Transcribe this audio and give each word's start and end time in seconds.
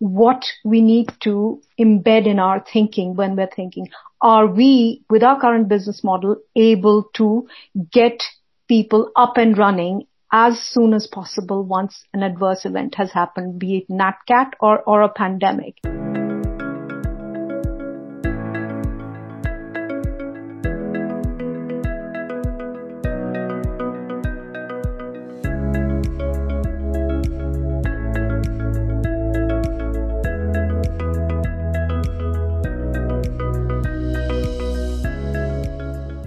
what 0.00 0.42
we 0.64 0.80
need 0.80 1.12
to 1.20 1.62
embed 1.78 2.26
in 2.26 2.38
our 2.38 2.64
thinking 2.72 3.14
when 3.14 3.36
we're 3.36 3.54
thinking. 3.54 3.88
Are 4.20 4.46
we, 4.46 5.04
with 5.08 5.22
our 5.22 5.40
current 5.40 5.68
business 5.68 6.02
model, 6.02 6.36
able 6.56 7.04
to 7.14 7.46
get 7.92 8.20
people 8.66 9.12
up 9.14 9.36
and 9.36 9.56
running 9.56 10.06
as 10.32 10.60
soon 10.60 10.94
as 10.94 11.06
possible 11.06 11.64
once 11.64 12.04
an 12.14 12.22
adverse 12.22 12.64
event 12.64 12.94
has 12.96 13.12
happened, 13.12 13.58
be 13.58 13.78
it 13.78 13.88
NatCat 13.88 14.52
or, 14.60 14.80
or 14.82 15.02
a 15.02 15.08
pandemic? 15.08 15.76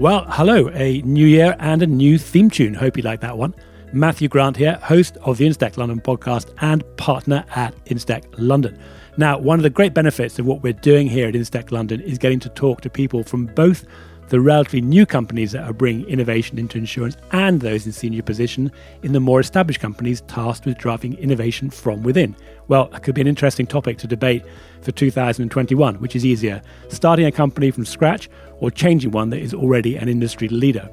Well, 0.03 0.25
hello, 0.27 0.69
a 0.73 1.01
new 1.03 1.25
year 1.25 1.55
and 1.59 1.81
a 1.81 1.87
new 1.87 2.17
theme 2.17 2.49
tune. 2.49 2.73
Hope 2.73 2.97
you 2.97 3.03
like 3.03 3.21
that 3.21 3.37
one. 3.37 3.55
Matthew 3.93 4.27
Grant 4.27 4.57
here, 4.57 4.77
host 4.83 5.15
of 5.21 5.37
the 5.37 5.47
Instech 5.47 5.77
London 5.77 6.01
podcast 6.01 6.53
and 6.59 6.83
partner 6.97 7.45
at 7.55 7.73
Instech 7.85 8.25
London. 8.37 8.77
Now, 9.15 9.39
one 9.39 9.59
of 9.59 9.63
the 9.63 9.69
great 9.69 9.93
benefits 9.93 10.37
of 10.39 10.45
what 10.45 10.61
we're 10.61 10.73
doing 10.73 11.07
here 11.07 11.29
at 11.29 11.35
Instech 11.35 11.71
London 11.71 12.01
is 12.01 12.17
getting 12.17 12.41
to 12.41 12.49
talk 12.49 12.81
to 12.81 12.89
people 12.89 13.23
from 13.23 13.45
both 13.45 13.85
the 14.33 14.41
relatively 14.41 14.81
new 14.81 15.05
companies 15.05 15.51
that 15.51 15.63
are 15.63 15.73
bringing 15.73 16.07
innovation 16.07 16.57
into 16.57 16.75
insurance 16.75 17.15
and 17.33 17.61
those 17.61 17.85
in 17.85 17.91
senior 17.91 18.23
position 18.23 18.71
in 19.03 19.13
the 19.13 19.19
more 19.19 19.39
established 19.39 19.79
companies 19.79 20.21
tasked 20.21 20.65
with 20.65 20.75
driving 20.75 21.13
innovation 21.19 21.69
from 21.69 22.01
within. 22.01 22.35
Well, 22.67 22.87
that 22.87 23.03
could 23.03 23.13
be 23.13 23.21
an 23.21 23.27
interesting 23.27 23.67
topic 23.67 23.99
to 23.99 24.07
debate 24.07 24.43
for 24.81 24.91
2021, 24.91 25.97
which 25.97 26.15
is 26.15 26.25
easier, 26.25 26.63
starting 26.87 27.27
a 27.27 27.31
company 27.31 27.69
from 27.69 27.85
scratch 27.85 28.27
or 28.57 28.71
changing 28.71 29.11
one 29.11 29.29
that 29.29 29.39
is 29.39 29.53
already 29.53 29.97
an 29.97 30.09
industry 30.09 30.47
leader. 30.47 30.89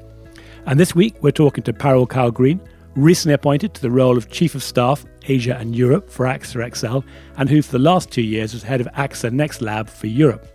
And 0.67 0.79
this 0.79 0.93
week, 0.93 1.15
we're 1.23 1.31
talking 1.31 1.63
to 1.63 1.73
Parul 1.73 2.07
Kaul-Green, 2.07 2.61
recently 2.95 3.33
appointed 3.33 3.73
to 3.73 3.81
the 3.81 3.89
role 3.89 4.19
of 4.19 4.29
Chief 4.29 4.53
of 4.53 4.61
Staff, 4.61 5.03
Asia 5.23 5.57
and 5.57 5.75
Europe 5.75 6.11
for 6.11 6.27
AXA 6.27 6.75
XL, 6.75 6.99
and 7.37 7.49
who 7.49 7.63
for 7.63 7.71
the 7.71 7.79
last 7.79 8.11
two 8.11 8.21
years 8.21 8.53
was 8.53 8.61
head 8.61 8.81
of 8.81 8.87
AXA 8.89 9.33
Next 9.33 9.63
Lab 9.63 9.89
for 9.89 10.05
Europe. 10.05 10.47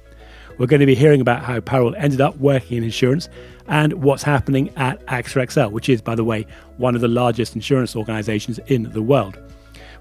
We're 0.58 0.66
going 0.66 0.80
to 0.80 0.86
be 0.86 0.94
hearing 0.94 1.20
about 1.20 1.42
how 1.42 1.60
Parul 1.60 1.94
ended 1.98 2.20
up 2.20 2.38
working 2.38 2.78
in 2.78 2.84
insurance 2.84 3.28
and 3.68 3.92
what's 3.94 4.22
happening 4.22 4.70
at 4.76 5.04
AXA 5.06 5.50
XL, 5.50 5.72
which 5.72 5.88
is, 5.88 6.00
by 6.00 6.14
the 6.14 6.24
way, 6.24 6.46
one 6.78 6.94
of 6.94 7.02
the 7.02 7.08
largest 7.08 7.54
insurance 7.54 7.94
organizations 7.94 8.58
in 8.66 8.84
the 8.84 9.02
world. 9.02 9.38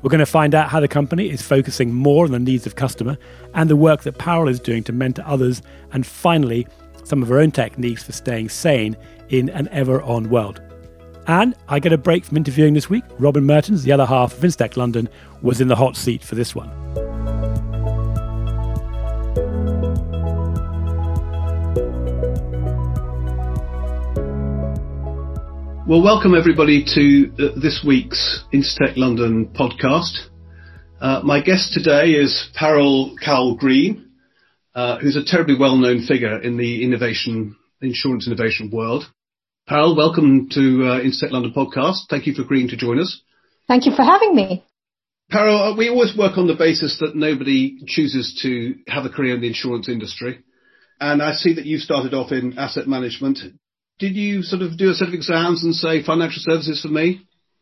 We're 0.02 0.10
going 0.10 0.20
to 0.20 0.26
find 0.26 0.56
out 0.56 0.70
how 0.70 0.80
the 0.80 0.88
company 0.88 1.30
is 1.30 1.42
focusing 1.42 1.92
more 1.92 2.26
on 2.26 2.32
the 2.32 2.40
needs 2.40 2.66
of 2.66 2.76
customer 2.76 3.18
and 3.54 3.70
the 3.70 3.76
work 3.76 4.04
that 4.04 4.18
Parul 4.18 4.50
is 4.50 4.60
doing 4.60 4.84
to 4.84 4.94
mentor 4.94 5.24
others, 5.26 5.62
and 5.92 6.06
finally, 6.06 6.68
some 7.04 7.22
of 7.22 7.28
her 7.30 7.40
own 7.40 7.52
techniques 7.52 8.04
for 8.04 8.12
staying 8.12 8.50
sane 8.50 8.96
in 9.30 9.50
an 9.50 9.68
ever 9.72 10.02
on 10.04 10.30
world. 10.30 10.62
And 11.28 11.56
I 11.68 11.80
get 11.80 11.92
a 11.92 11.98
break 11.98 12.24
from 12.24 12.38
interviewing 12.38 12.76
this 12.76 12.90
week. 12.90 13.04
Robin 13.18 13.44
Merttens, 13.44 13.84
the 13.84 13.92
other 13.92 14.06
half 14.06 14.34
of 14.34 14.40
Instech 14.40 14.78
London, 14.78 15.10
was 15.42 15.60
in 15.60 15.68
the 15.68 15.76
hot 15.76 15.98
seat 15.98 16.24
for 16.24 16.36
this 16.36 16.54
one. 16.54 16.70
Well, 25.88 26.02
welcome 26.02 26.34
everybody 26.34 26.84
to 26.84 27.32
uh, 27.38 27.60
this 27.62 27.84
week's 27.86 28.44
Instech 28.52 28.98
London 28.98 29.54
podcast. 29.54 30.18
Uh, 31.00 31.22
my 31.24 31.42
guest 31.42 31.74
today 31.74 32.14
is 32.14 32.50
Parul 32.60 33.14
Kaul-Green, 33.24 34.10
uh, 34.74 34.98
who's 34.98 35.16
a 35.16 35.24
terribly 35.24 35.56
well-known 35.56 36.08
figure 36.08 36.42
in 36.42 36.58
the 36.58 36.84
innovation, 36.84 37.56
insurance 37.84 38.26
innovation 38.26 38.72
world. 38.74 39.04
Parul, 39.70 39.96
welcome 39.96 40.50
to 40.54 40.88
uh, 40.88 41.02
Instech 41.02 41.30
London 41.30 41.54
podcast. 41.56 42.08
Thank 42.10 42.26
you 42.26 42.34
for 42.34 42.42
agreeing 42.42 42.70
to 42.70 42.78
join 42.78 43.00
us. 43.00 43.22
Thank 43.68 43.86
you 43.86 43.96
for 43.96 44.02
having 44.02 44.34
me. 44.34 44.66
Parul, 45.32 45.74
uh, 45.74 45.78
we 45.78 45.90
always 45.90 46.18
work 46.18 46.40
on 46.40 46.48
the 46.48 46.56
basis 46.56 46.98
that 47.00 47.16
nobody 47.16 47.78
chooses 47.86 48.40
to 48.42 48.74
have 48.92 49.06
a 49.06 49.10
career 49.10 49.36
in 49.36 49.42
the 49.42 49.48
insurance 49.50 49.88
industry. 49.88 50.40
And 51.00 51.22
I 51.22 51.34
see 51.34 51.54
that 51.54 51.66
you 51.66 51.78
started 51.78 52.16
off 52.16 52.32
in 52.32 52.58
asset 52.58 52.88
management 52.88 53.38
did 54.00 54.16
you 54.16 54.42
sort 54.44 54.62
of 54.62 54.78
do 54.78 54.90
a 54.90 54.94
set 54.94 55.08
of 55.08 55.14
exams 55.14 55.64
and 55.64 55.74
say 55.74 56.04
financial 56.04 56.42
services 56.46 56.82
for 56.82 56.90
me? 56.90 57.22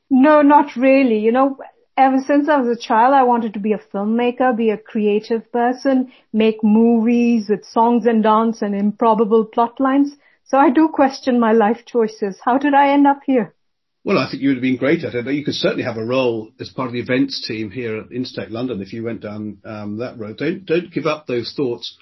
No, 0.10 0.42
not 0.42 0.76
really. 0.76 1.20
You 1.20 1.32
know, 1.32 1.58
ever 1.98 2.18
since 2.26 2.50
I 2.50 2.58
was 2.58 2.78
a 2.78 2.82
child, 2.82 3.14
I 3.14 3.24
wanted 3.24 3.54
to 3.54 3.60
be 3.60 3.74
a 3.74 3.82
filmmaker, 3.94 4.56
be 4.56 4.70
a 4.70 4.78
creative 4.78 5.52
person, 5.52 6.12
make 6.32 6.64
movies 6.64 7.48
with 7.50 7.66
songs 7.66 8.06
and 8.06 8.24
dance 8.24 8.62
and 8.62 8.76
improbable 8.76 9.46
plot 9.46 9.80
lines. 9.80 10.16
So 10.46 10.58
I 10.58 10.70
do 10.70 10.90
question 10.90 11.40
my 11.40 11.54
life 11.54 11.86
choices. 11.86 12.40
How 12.44 12.58
did 12.58 12.74
I 12.74 12.90
end 12.90 13.08
up 13.08 13.22
here? 13.26 13.56
Well, 14.04 14.18
I 14.18 14.30
think 14.30 14.44
you 14.44 14.50
would 14.50 14.58
have 14.58 14.62
been 14.62 14.78
great 14.78 15.04
at 15.06 15.16
it. 15.16 15.26
You 15.34 15.46
could 15.46 15.54
certainly 15.54 15.84
have 15.84 15.96
a 15.98 16.04
role 16.04 16.52
as 16.60 16.70
part 16.70 16.88
of 16.88 16.94
the 16.94 17.00
events 17.00 17.48
team 17.48 17.72
here 17.72 17.98
at 17.98 18.10
Instech 18.10 18.50
London 18.50 18.82
if 18.82 18.92
you 18.92 19.04
went 19.04 19.22
down 19.22 19.60
um, 19.64 19.98
that 20.00 20.18
road. 20.20 20.38
Don't 20.38 20.66
don't 20.66 20.92
give 20.92 21.06
up 21.06 21.26
those 21.26 21.54
thoughts. 21.56 21.98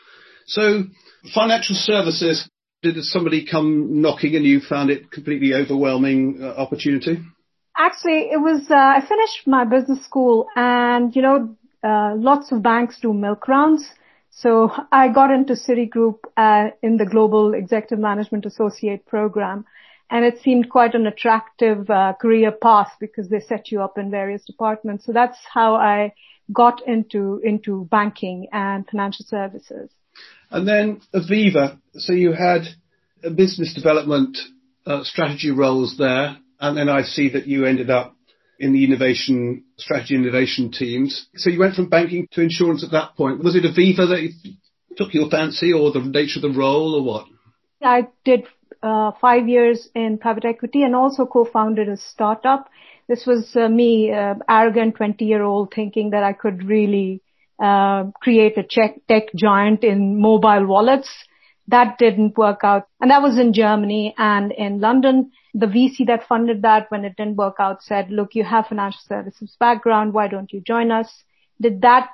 So, 0.48 0.86
financial 1.32 1.76
services 1.76 2.50
did 2.82 2.96
somebody 3.04 3.46
come 3.46 4.02
knocking 4.02 4.36
and 4.36 4.46
you 4.46 4.60
found 4.60 4.90
it 4.90 5.12
completely 5.12 5.54
overwhelming 5.54 6.40
uh, 6.42 6.48
opportunity? 6.48 7.20
Actually, 7.78 8.30
it 8.32 8.42
was, 8.42 8.66
uh, 8.70 8.76
I 8.76 9.06
finished 9.08 9.48
my 9.48 9.66
business 9.66 10.04
school 10.04 10.48
and, 10.56 11.16
you 11.16 11.22
know, 11.22 11.56
uh, 11.84 12.14
lots 12.16 12.52
of 12.52 12.62
banks 12.62 13.00
do 13.02 13.14
milk 13.14 13.48
rounds. 13.48 13.88
So 14.32 14.72
I 14.92 15.10
got 15.10 15.32
into 15.32 15.54
Citigroup 15.54 16.20
uh, 16.38 16.72
in 16.82 16.98
the 16.98 17.06
Global 17.06 17.54
Executive 17.54 18.00
Management 18.00 18.46
Associate 18.46 19.06
program. 19.06 19.66
And 20.10 20.26
it 20.26 20.42
seemed 20.42 20.70
quite 20.70 20.94
an 20.94 21.08
attractive 21.08 21.90
uh, 21.90 22.14
career 22.20 22.52
path 22.52 22.92
because 23.00 23.30
they 23.30 23.40
set 23.40 23.72
you 23.72 23.82
up 23.82 23.98
in 23.98 24.12
various 24.12 24.44
departments. 24.44 25.06
So 25.06 25.14
that's 25.14 25.38
how 25.54 25.76
I 25.76 26.14
got 26.52 26.86
into, 26.86 27.40
into 27.44 27.88
banking 27.90 28.48
and 28.52 28.86
financial 28.88 29.26
services. 29.26 29.90
And 30.52 30.68
then 30.68 31.02
Aviva, 31.16 31.80
so 31.94 32.14
you 32.14 32.34
had 32.34 32.64
business 33.36 33.74
development 33.74 34.38
uh, 34.86 35.04
strategy 35.04 35.52
roles 35.52 35.98
there, 35.98 36.38
and 36.60 36.78
then 36.78 36.90
I 36.90 37.04
see 37.04 37.30
that 37.30 37.48
you 37.48 37.66
ended 37.66 37.90
up 37.90 38.16
in 38.60 38.74
the 38.74 38.84
innovation 38.84 39.64
strategy 39.78 40.16
innovation 40.16 40.72
teams. 40.72 41.28
So 41.36 41.50
you 41.50 41.60
went 41.60 41.76
from 41.76 41.90
banking 41.90 42.28
to 42.34 42.42
insurance 42.42 42.84
at 42.84 42.92
that 42.92 43.16
point. 43.16 43.44
Was 43.44 43.56
it 43.56 43.64
Aviva 43.64 44.08
that 44.10 44.32
took 44.98 45.14
your 45.14 45.30
fancy, 45.30 45.74
or 45.74 45.92
the 45.92 46.02
nature 46.02 46.40
of 46.40 46.54
the 46.54 46.60
role, 46.60 46.96
or 46.96 47.04
what? 47.04 47.28
I 47.82 48.08
did 48.26 48.46
uh, 48.84 49.12
five 49.20 49.48
years 49.48 49.90
in 49.96 50.18
private 50.18 50.46
equity 50.46 50.84
and 50.84 50.96
also 50.96 51.26
co-founded 51.26 51.88
a 51.90 51.98
startup. 51.98 52.70
This 53.08 53.26
was 53.26 53.56
uh, 53.56 53.68
me, 53.68 54.12
uh, 54.12 54.36
arrogant 54.48 54.96
20 54.96 55.26
year 55.26 55.44
old 55.44 55.74
thinking 55.74 56.12
that 56.12 56.24
I 56.24 56.34
could 56.34 56.64
really 56.64 57.22
uh, 57.62 58.06
create 58.22 58.58
a 58.58 58.64
tech 58.64 59.30
giant 59.36 59.84
in 59.84 60.20
mobile 60.20 60.66
wallets. 60.66 61.10
That 61.68 61.98
didn't 61.98 62.38
work 62.38 62.62
out. 62.64 62.88
And 63.00 63.12
that 63.12 63.22
was 63.22 63.38
in 63.38 63.54
Germany 63.54 64.16
and 64.18 64.52
in 64.52 64.82
London. 64.82 65.32
The 65.54 65.68
VC 65.68 66.08
that 66.08 66.28
funded 66.28 66.64
that 66.64 66.90
when 66.90 67.06
it 67.06 67.16
didn't 67.16 67.36
work 67.36 67.58
out 67.60 67.84
said, 67.84 68.10
look, 68.10 68.34
you 68.34 68.44
have 68.44 68.68
financial 68.68 69.02
services 69.08 69.56
background. 69.60 70.14
Why 70.14 70.28
don't 70.28 70.52
you 70.52 70.62
join 70.62 70.92
us? 70.92 71.10
Did 71.62 71.82
that 71.82 72.10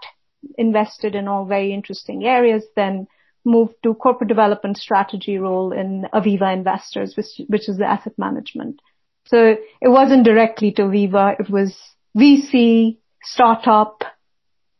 invested 0.57 1.15
in 1.15 1.27
all 1.27 1.45
very 1.45 1.73
interesting 1.73 2.25
areas, 2.25 2.63
then 2.75 3.07
moved 3.45 3.75
to 3.83 3.93
corporate 3.93 4.27
development 4.27 4.77
strategy 4.77 5.37
role 5.37 5.71
in 5.71 6.05
Aviva 6.13 6.53
Investors, 6.53 7.15
which, 7.15 7.47
which 7.47 7.69
is 7.69 7.77
the 7.77 7.85
asset 7.85 8.13
management. 8.17 8.81
So 9.25 9.55
it 9.81 9.87
wasn't 9.87 10.25
directly 10.25 10.71
to 10.73 10.83
Aviva. 10.83 11.39
It 11.39 11.49
was 11.49 11.75
VC, 12.17 12.97
startup, 13.23 14.03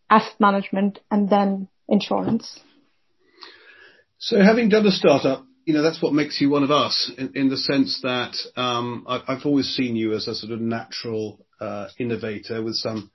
asset 0.09 0.39
management, 0.39 0.99
and 1.11 1.29
then 1.29 1.67
insurance. 1.87 2.59
So 4.19 4.41
having 4.41 4.69
done 4.69 4.85
a 4.85 4.91
startup, 4.91 5.45
you 5.65 5.73
know, 5.73 5.81
that's 5.81 6.01
what 6.01 6.13
makes 6.13 6.39
you 6.41 6.49
one 6.49 6.63
of 6.63 6.71
us 6.71 7.11
in, 7.17 7.33
in 7.35 7.49
the 7.49 7.57
sense 7.57 7.99
that 8.01 8.35
um, 8.55 9.05
I, 9.07 9.21
have 9.27 9.45
always 9.45 9.67
seen 9.67 9.95
you 9.95 10.13
as 10.13 10.27
a 10.27 10.33
sort 10.33 10.53
of 10.53 10.61
natural 10.61 11.45
uh, 11.59 11.87
innovator 11.99 12.63
with 12.63 12.75
some 12.75 13.11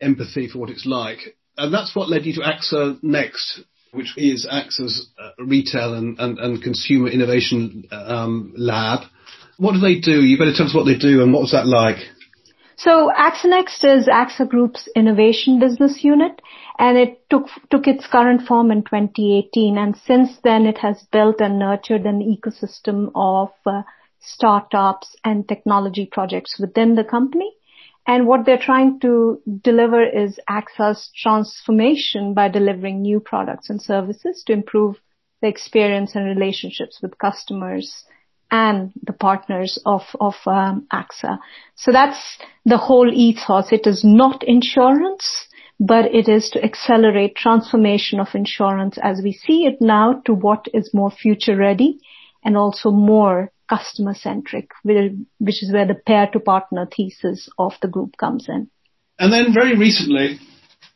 empathy 0.00 0.48
for 0.48 0.58
what 0.58 0.70
it's 0.70 0.86
like. 0.86 1.18
And 1.56 1.72
that's 1.72 1.94
what 1.94 2.08
led 2.08 2.24
you 2.24 2.32
to 2.34 2.40
AXA 2.40 3.02
Next, 3.02 3.60
which 3.92 4.14
is 4.16 4.48
AXA's 4.50 5.10
uh, 5.22 5.30
retail 5.44 5.94
and, 5.94 6.18
and, 6.18 6.38
and, 6.38 6.62
consumer 6.62 7.08
innovation 7.08 7.84
um, 7.90 8.54
lab. 8.56 9.00
What 9.58 9.72
do 9.72 9.80
they 9.80 10.00
do? 10.00 10.22
You 10.22 10.38
better 10.38 10.54
tell 10.56 10.66
us 10.66 10.74
what 10.74 10.86
they 10.86 10.96
do 10.96 11.22
and 11.22 11.32
what 11.32 11.42
was 11.42 11.52
that 11.52 11.66
like? 11.66 11.98
So 12.82 13.12
AXA 13.14 13.44
Next 13.44 13.84
is 13.84 14.08
AXA 14.08 14.48
Group's 14.48 14.88
innovation 14.96 15.60
business 15.60 16.02
unit 16.02 16.40
and 16.78 16.96
it 16.96 17.28
took, 17.28 17.48
took 17.70 17.86
its 17.86 18.06
current 18.06 18.46
form 18.46 18.70
in 18.70 18.84
2018 18.84 19.76
and 19.76 19.94
since 20.06 20.38
then 20.44 20.64
it 20.64 20.78
has 20.78 21.02
built 21.12 21.42
and 21.42 21.58
nurtured 21.58 22.06
an 22.06 22.20
ecosystem 22.20 23.10
of 23.14 23.50
uh, 23.66 23.82
startups 24.20 25.14
and 25.26 25.46
technology 25.46 26.08
projects 26.10 26.58
within 26.58 26.94
the 26.94 27.04
company. 27.04 27.52
And 28.06 28.26
what 28.26 28.46
they're 28.46 28.56
trying 28.56 28.98
to 29.00 29.42
deliver 29.62 30.02
is 30.02 30.40
AXA's 30.48 31.10
transformation 31.14 32.32
by 32.32 32.48
delivering 32.48 33.02
new 33.02 33.20
products 33.20 33.68
and 33.68 33.82
services 33.82 34.42
to 34.46 34.54
improve 34.54 34.96
the 35.42 35.48
experience 35.48 36.14
and 36.14 36.24
relationships 36.24 37.00
with 37.02 37.18
customers 37.18 38.04
and 38.50 38.92
the 39.02 39.12
partners 39.12 39.78
of, 39.86 40.02
of 40.20 40.34
um, 40.46 40.86
AXA. 40.92 41.38
So 41.76 41.92
that's 41.92 42.38
the 42.64 42.78
whole 42.78 43.10
ethos. 43.12 43.72
It 43.72 43.86
is 43.86 44.02
not 44.04 44.42
insurance, 44.46 45.46
but 45.78 46.06
it 46.14 46.28
is 46.28 46.50
to 46.50 46.62
accelerate 46.62 47.36
transformation 47.36 48.20
of 48.20 48.28
insurance 48.34 48.98
as 49.02 49.20
we 49.22 49.32
see 49.32 49.64
it 49.64 49.80
now 49.80 50.20
to 50.26 50.34
what 50.34 50.66
is 50.74 50.92
more 50.92 51.10
future 51.10 51.56
ready 51.56 51.98
and 52.44 52.56
also 52.56 52.90
more 52.90 53.52
customer 53.68 54.14
centric, 54.14 54.70
which 54.82 55.62
is 55.62 55.72
where 55.72 55.86
the 55.86 55.94
payer 55.94 56.26
to 56.32 56.40
partner 56.40 56.86
thesis 56.94 57.48
of 57.58 57.72
the 57.80 57.88
group 57.88 58.16
comes 58.16 58.46
in. 58.48 58.68
And 59.18 59.32
then 59.32 59.54
very 59.54 59.76
recently, 59.76 60.40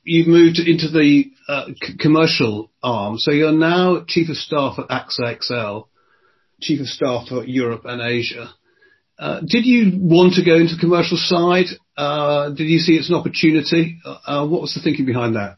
you've 0.03 0.27
moved 0.27 0.59
into 0.59 0.89
the 0.89 1.31
uh, 1.49 1.67
c- 1.83 1.97
commercial 1.99 2.71
arm. 2.83 3.19
So 3.19 3.31
you're 3.31 3.53
now 3.53 4.05
chief 4.07 4.29
of 4.29 4.37
staff 4.37 4.79
at 4.79 4.89
AXA 4.89 5.43
XL, 5.43 5.89
chief 6.61 6.81
of 6.81 6.87
staff 6.87 7.29
for 7.29 7.45
Europe 7.45 7.83
and 7.85 8.01
Asia. 8.01 8.51
Uh, 9.19 9.41
did 9.41 9.65
you 9.65 9.93
want 10.01 10.35
to 10.35 10.45
go 10.45 10.57
into 10.57 10.75
the 10.75 10.81
commercial 10.81 11.17
side? 11.17 11.67
Uh, 11.97 12.51
did 12.51 12.65
you 12.65 12.79
see 12.79 12.95
it's 12.95 13.09
an 13.09 13.15
opportunity? 13.15 13.99
Uh, 14.05 14.47
what 14.47 14.61
was 14.61 14.75
the 14.75 14.81
thinking 14.81 15.07
behind 15.07 15.37
that? 15.37 15.57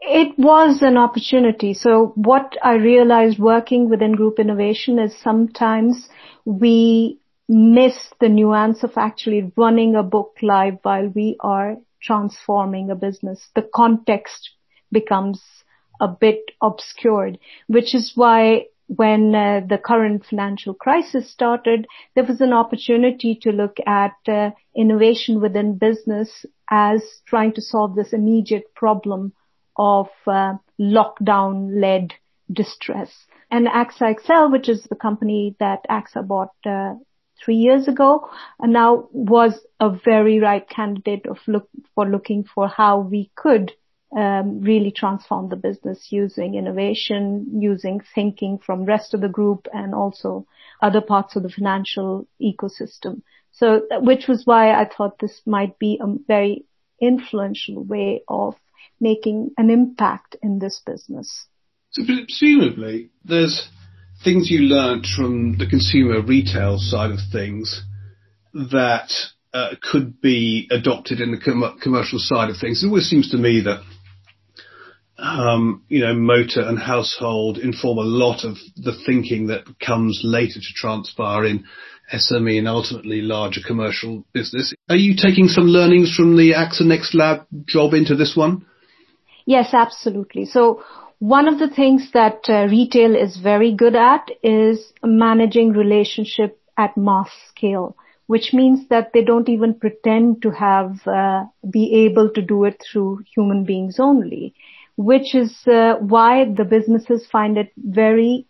It 0.00 0.38
was 0.38 0.82
an 0.82 0.96
opportunity. 0.96 1.74
So 1.74 2.12
what 2.16 2.56
I 2.62 2.74
realized 2.74 3.38
working 3.38 3.88
within 3.88 4.14
group 4.14 4.38
innovation 4.38 4.98
is 4.98 5.16
sometimes 5.22 6.08
we 6.44 7.18
miss 7.48 7.96
the 8.20 8.28
nuance 8.28 8.82
of 8.82 8.92
actually 8.96 9.52
running 9.56 9.94
a 9.94 10.02
book 10.02 10.36
live 10.42 10.78
while 10.82 11.08
we 11.08 11.36
are 11.40 11.76
transforming 12.02 12.90
a 12.90 12.94
business. 12.94 13.48
The 13.54 13.68
context 13.74 14.50
becomes 14.92 15.42
a 16.00 16.08
bit 16.08 16.40
obscured, 16.60 17.38
which 17.68 17.94
is 17.94 18.12
why 18.14 18.66
when 18.88 19.34
uh, 19.34 19.60
the 19.68 19.78
current 19.78 20.24
financial 20.24 20.74
crisis 20.74 21.30
started, 21.30 21.86
there 22.14 22.24
was 22.24 22.40
an 22.40 22.52
opportunity 22.52 23.38
to 23.42 23.50
look 23.50 23.76
at 23.86 24.16
uh, 24.28 24.50
innovation 24.74 25.40
within 25.40 25.78
business 25.78 26.46
as 26.70 27.02
trying 27.26 27.52
to 27.54 27.60
solve 27.60 27.94
this 27.94 28.12
immediate 28.12 28.74
problem 28.74 29.32
of 29.76 30.08
uh, 30.26 30.54
lockdown-led 30.80 32.12
distress. 32.52 33.10
And 33.50 33.66
AXA 33.66 34.16
XL, 34.24 34.52
which 34.52 34.68
is 34.68 34.84
the 34.84 34.96
company 34.96 35.56
that 35.60 35.80
AXA 35.90 36.26
bought 36.26 36.54
uh, 36.64 36.94
three 37.44 37.56
years 37.56 37.88
ago, 37.88 38.28
uh, 38.62 38.66
now 38.66 39.08
was 39.12 39.54
a 39.80 39.90
very 39.90 40.40
right 40.40 40.68
candidate 40.68 41.26
of 41.26 41.38
look 41.46 41.68
for 41.94 42.06
looking 42.06 42.44
for 42.44 42.68
how 42.68 43.00
we 43.00 43.30
could 43.34 43.72
um, 44.16 44.62
really 44.62 44.90
transform 44.90 45.50
the 45.50 45.56
business 45.56 46.08
using 46.10 46.54
innovation, 46.54 47.60
using 47.60 48.00
thinking 48.14 48.58
from 48.58 48.86
rest 48.86 49.12
of 49.12 49.20
the 49.20 49.28
group 49.28 49.68
and 49.72 49.94
also 49.94 50.46
other 50.80 51.02
parts 51.02 51.36
of 51.36 51.42
the 51.42 51.50
financial 51.50 52.26
ecosystem. 52.40 53.20
So, 53.52 53.82
which 54.00 54.26
was 54.26 54.46
why 54.46 54.72
I 54.72 54.88
thought 54.88 55.18
this 55.18 55.42
might 55.44 55.78
be 55.78 56.00
a 56.00 56.06
very 56.26 56.64
influential 57.00 57.84
way 57.84 58.22
of 58.26 58.54
making 59.00 59.50
an 59.58 59.68
impact 59.68 60.36
in 60.42 60.58
this 60.58 60.80
business. 60.84 61.46
So 61.90 62.02
presumably 62.04 63.10
there's 63.24 63.68
things 64.24 64.50
you 64.50 64.60
learned 64.60 65.06
from 65.06 65.58
the 65.58 65.66
consumer 65.66 66.22
retail 66.22 66.78
side 66.78 67.10
of 67.10 67.18
things 67.30 67.82
that 68.54 69.10
uh, 69.52 69.74
could 69.82 70.20
be 70.20 70.68
adopted 70.70 71.20
in 71.20 71.32
the 71.32 71.38
com- 71.38 71.78
commercial 71.82 72.18
side 72.18 72.48
of 72.48 72.56
things. 72.58 72.82
It 72.82 72.86
always 72.86 73.08
seems 73.08 73.30
to 73.30 73.36
me 73.36 73.62
that 73.64 73.82
um, 75.26 75.82
you 75.88 76.00
know, 76.00 76.14
motor 76.14 76.60
and 76.60 76.78
household 76.78 77.58
inform 77.58 77.98
a 77.98 78.02
lot 78.02 78.44
of 78.44 78.56
the 78.76 78.96
thinking 79.06 79.48
that 79.48 79.64
comes 79.80 80.20
later 80.24 80.60
to 80.60 80.72
transpire 80.74 81.44
in 81.44 81.64
SME 82.12 82.58
and 82.58 82.68
ultimately 82.68 83.20
larger 83.20 83.60
commercial 83.66 84.24
business. 84.32 84.72
Are 84.88 84.96
you 84.96 85.14
taking 85.16 85.48
some 85.48 85.64
learnings 85.64 86.14
from 86.14 86.36
the 86.36 86.52
AXA 86.52 86.86
Next 86.86 87.14
Lab 87.14 87.46
job 87.66 87.94
into 87.94 88.14
this 88.14 88.36
one? 88.36 88.64
Yes, 89.44 89.70
absolutely. 89.72 90.44
So 90.44 90.82
one 91.18 91.48
of 91.48 91.58
the 91.58 91.68
things 91.68 92.10
that 92.12 92.40
uh, 92.48 92.66
retail 92.70 93.16
is 93.16 93.38
very 93.38 93.74
good 93.74 93.96
at 93.96 94.28
is 94.42 94.92
managing 95.02 95.70
relationship 95.72 96.60
at 96.76 96.96
mass 96.96 97.30
scale, 97.48 97.96
which 98.26 98.52
means 98.52 98.88
that 98.88 99.12
they 99.12 99.24
don't 99.24 99.48
even 99.48 99.74
pretend 99.74 100.42
to 100.42 100.50
have, 100.50 101.06
uh, 101.06 101.44
be 101.68 102.06
able 102.06 102.30
to 102.30 102.42
do 102.42 102.64
it 102.64 102.82
through 102.92 103.24
human 103.34 103.64
beings 103.64 103.98
only, 103.98 104.54
which 104.96 105.34
is 105.34 105.54
uh, 105.66 105.94
why 106.00 106.44
the 106.44 106.64
businesses 106.64 107.26
find 107.30 107.58
it 107.58 107.70
very 107.76 108.46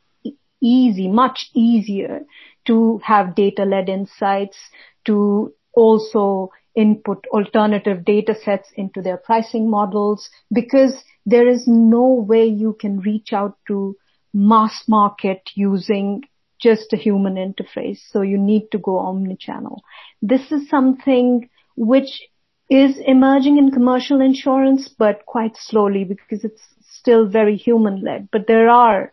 easy, 0.63 1.09
much 1.09 1.51
easier 1.55 2.21
to 2.67 3.01
have 3.05 3.35
data-led 3.35 3.89
insights, 3.89 4.57
to 5.05 5.53
also 5.75 6.51
input 6.75 7.25
alternative 7.33 8.05
data 8.05 8.35
sets 8.45 8.69
into 8.77 9.01
their 9.01 9.17
pricing 9.17 9.71
models 9.71 10.29
because 10.53 10.95
there 11.25 11.49
is 11.49 11.65
no 11.67 12.25
way 12.29 12.47
you 12.47 12.77
can 12.79 13.01
reach 13.01 13.33
out 13.33 13.57
to 13.67 13.97
mass 14.33 14.85
market 14.87 15.41
using 15.55 16.23
just 16.61 16.93
a 16.93 16.97
human 16.97 17.35
interface. 17.35 17.99
So 18.11 18.23
you 18.23 18.39
need 18.39 18.71
to 18.73 18.79
go 18.79 18.99
omni-channel. 18.99 19.83
This 20.23 20.53
is 20.53 20.69
something 20.69 21.49
which 21.77 22.23
is 22.69 22.99
emerging 23.07 23.59
in 23.59 23.71
commercial 23.71 24.21
insurance, 24.21 24.89
but 24.89 25.25
quite 25.27 25.57
slowly 25.57 26.05
because 26.05 26.45
it's 26.45 26.63
still 26.89 27.27
very 27.29 27.57
human 27.57 28.03
led. 28.03 28.29
But 28.33 28.47
there 28.47 28.69
are 28.69 29.13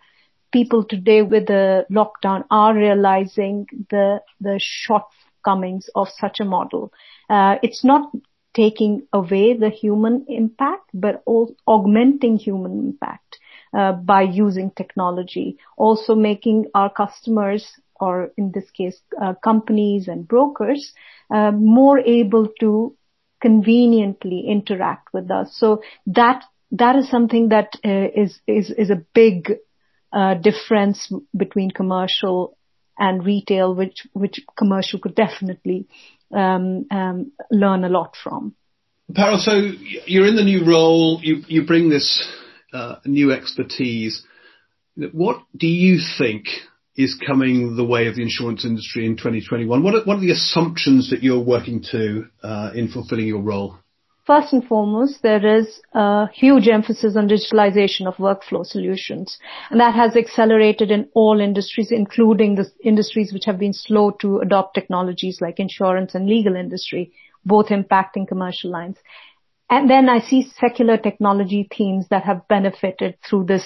people 0.51 0.83
today 0.83 1.21
with 1.21 1.47
the 1.47 1.85
lockdown 1.91 2.45
are 2.49 2.75
realizing 2.75 3.67
the, 3.89 4.21
the 4.39 4.59
shortcomings 4.59 5.89
of 5.95 6.07
such 6.09 6.39
a 6.39 6.45
model. 6.45 6.91
Uh, 7.29 7.57
it's 7.61 7.83
not 7.83 8.11
taking 8.55 9.07
away 9.13 9.55
the 9.57 9.69
human 9.69 10.25
impact, 10.29 10.89
but 10.93 11.23
augmenting 11.67 12.37
human 12.37 12.79
impact 12.79 13.39
uh, 13.77 13.91
by 13.91 14.21
using 14.21 14.71
technology. 14.71 15.57
Also 15.77 16.13
making 16.15 16.65
our 16.75 16.91
customers, 16.91 17.67
or 17.99 18.31
in 18.37 18.51
this 18.53 18.69
case, 18.71 18.99
uh, 19.21 19.33
companies 19.43 20.07
and 20.07 20.27
brokers, 20.27 20.93
uh, 21.33 21.51
more 21.51 21.99
able 21.99 22.47
to 22.59 22.95
conveniently 23.43 24.45
interact 24.47 25.09
with 25.13 25.29
us. 25.29 25.55
So 25.59 25.83
that 26.07 26.43
that 26.71 26.95
is 26.95 27.09
something 27.09 27.49
that 27.49 27.69
uh, 27.85 28.07
is 28.23 28.39
is 28.47 28.71
is 28.71 28.89
a 28.89 29.03
big 29.13 29.59
uh, 30.11 30.35
difference 30.35 31.11
between 31.35 31.69
commercial 31.69 32.57
and 32.97 33.25
retail, 33.25 33.75
which 33.75 34.07
which 34.13 34.39
commercial 34.57 34.99
could 34.99 35.15
definitely 35.15 35.87
um, 36.33 36.85
um, 36.89 37.33
learn 37.51 37.83
a 37.83 37.89
lot 37.89 38.15
from. 38.23 38.55
Parul, 39.11 39.39
so 39.39 39.51
you're 40.05 40.27
in 40.27 40.37
the 40.37 40.49
new 40.53 40.65
role. 40.65 41.19
You 41.21 41.43
you 41.47 41.65
bring 41.65 41.89
this 41.89 42.07
uh, 42.73 42.95
new 43.05 43.31
expertise. 43.31 44.23
What 45.11 45.37
do 45.55 45.67
you 45.67 45.99
think 46.17 46.45
is 46.95 47.19
coming 47.25 47.75
the 47.75 47.83
way 47.83 48.07
of 48.07 48.15
the 48.15 48.21
insurance 48.21 48.65
industry 48.65 49.05
in 49.05 49.15
2021? 49.15 49.83
What 49.83 49.95
are, 49.95 50.03
what 50.03 50.17
are 50.17 50.21
the 50.21 50.31
assumptions 50.31 51.09
that 51.09 51.23
you're 51.23 51.43
working 51.43 51.83
to 51.91 52.25
uh, 52.43 52.71
in 52.75 52.87
fulfilling 52.89 53.27
your 53.27 53.41
role? 53.41 53.77
First 54.25 54.53
and 54.53 54.65
foremost, 54.65 55.21
there 55.21 55.45
is 55.57 55.81
a 55.93 56.27
huge 56.29 56.69
emphasis 56.69 57.17
on 57.17 57.27
digitalization 57.27 58.07
of 58.07 58.15
workflow 58.15 58.65
solutions. 58.65 59.37
And 59.69 59.81
that 59.81 59.95
has 59.95 60.15
accelerated 60.15 60.91
in 60.91 61.09
all 61.13 61.41
industries, 61.41 61.91
including 61.91 62.55
the 62.55 62.71
industries 62.81 63.33
which 63.33 63.43
have 63.45 63.59
been 63.59 63.73
slow 63.73 64.11
to 64.21 64.39
adopt 64.39 64.75
technologies 64.75 65.39
like 65.41 65.59
insurance 65.59 66.15
and 66.15 66.25
legal 66.25 66.55
industry, 66.55 67.11
both 67.43 67.67
impacting 67.67 68.25
commercial 68.25 68.71
lines. 68.71 68.95
And 69.73 69.89
then 69.89 70.07
I 70.07 70.19
see 70.19 70.47
secular 70.59 70.97
technology 70.97 71.67
themes 71.75 72.05
that 72.11 72.25
have 72.25 72.47
benefited 72.47 73.17
through 73.27 73.45
this 73.45 73.65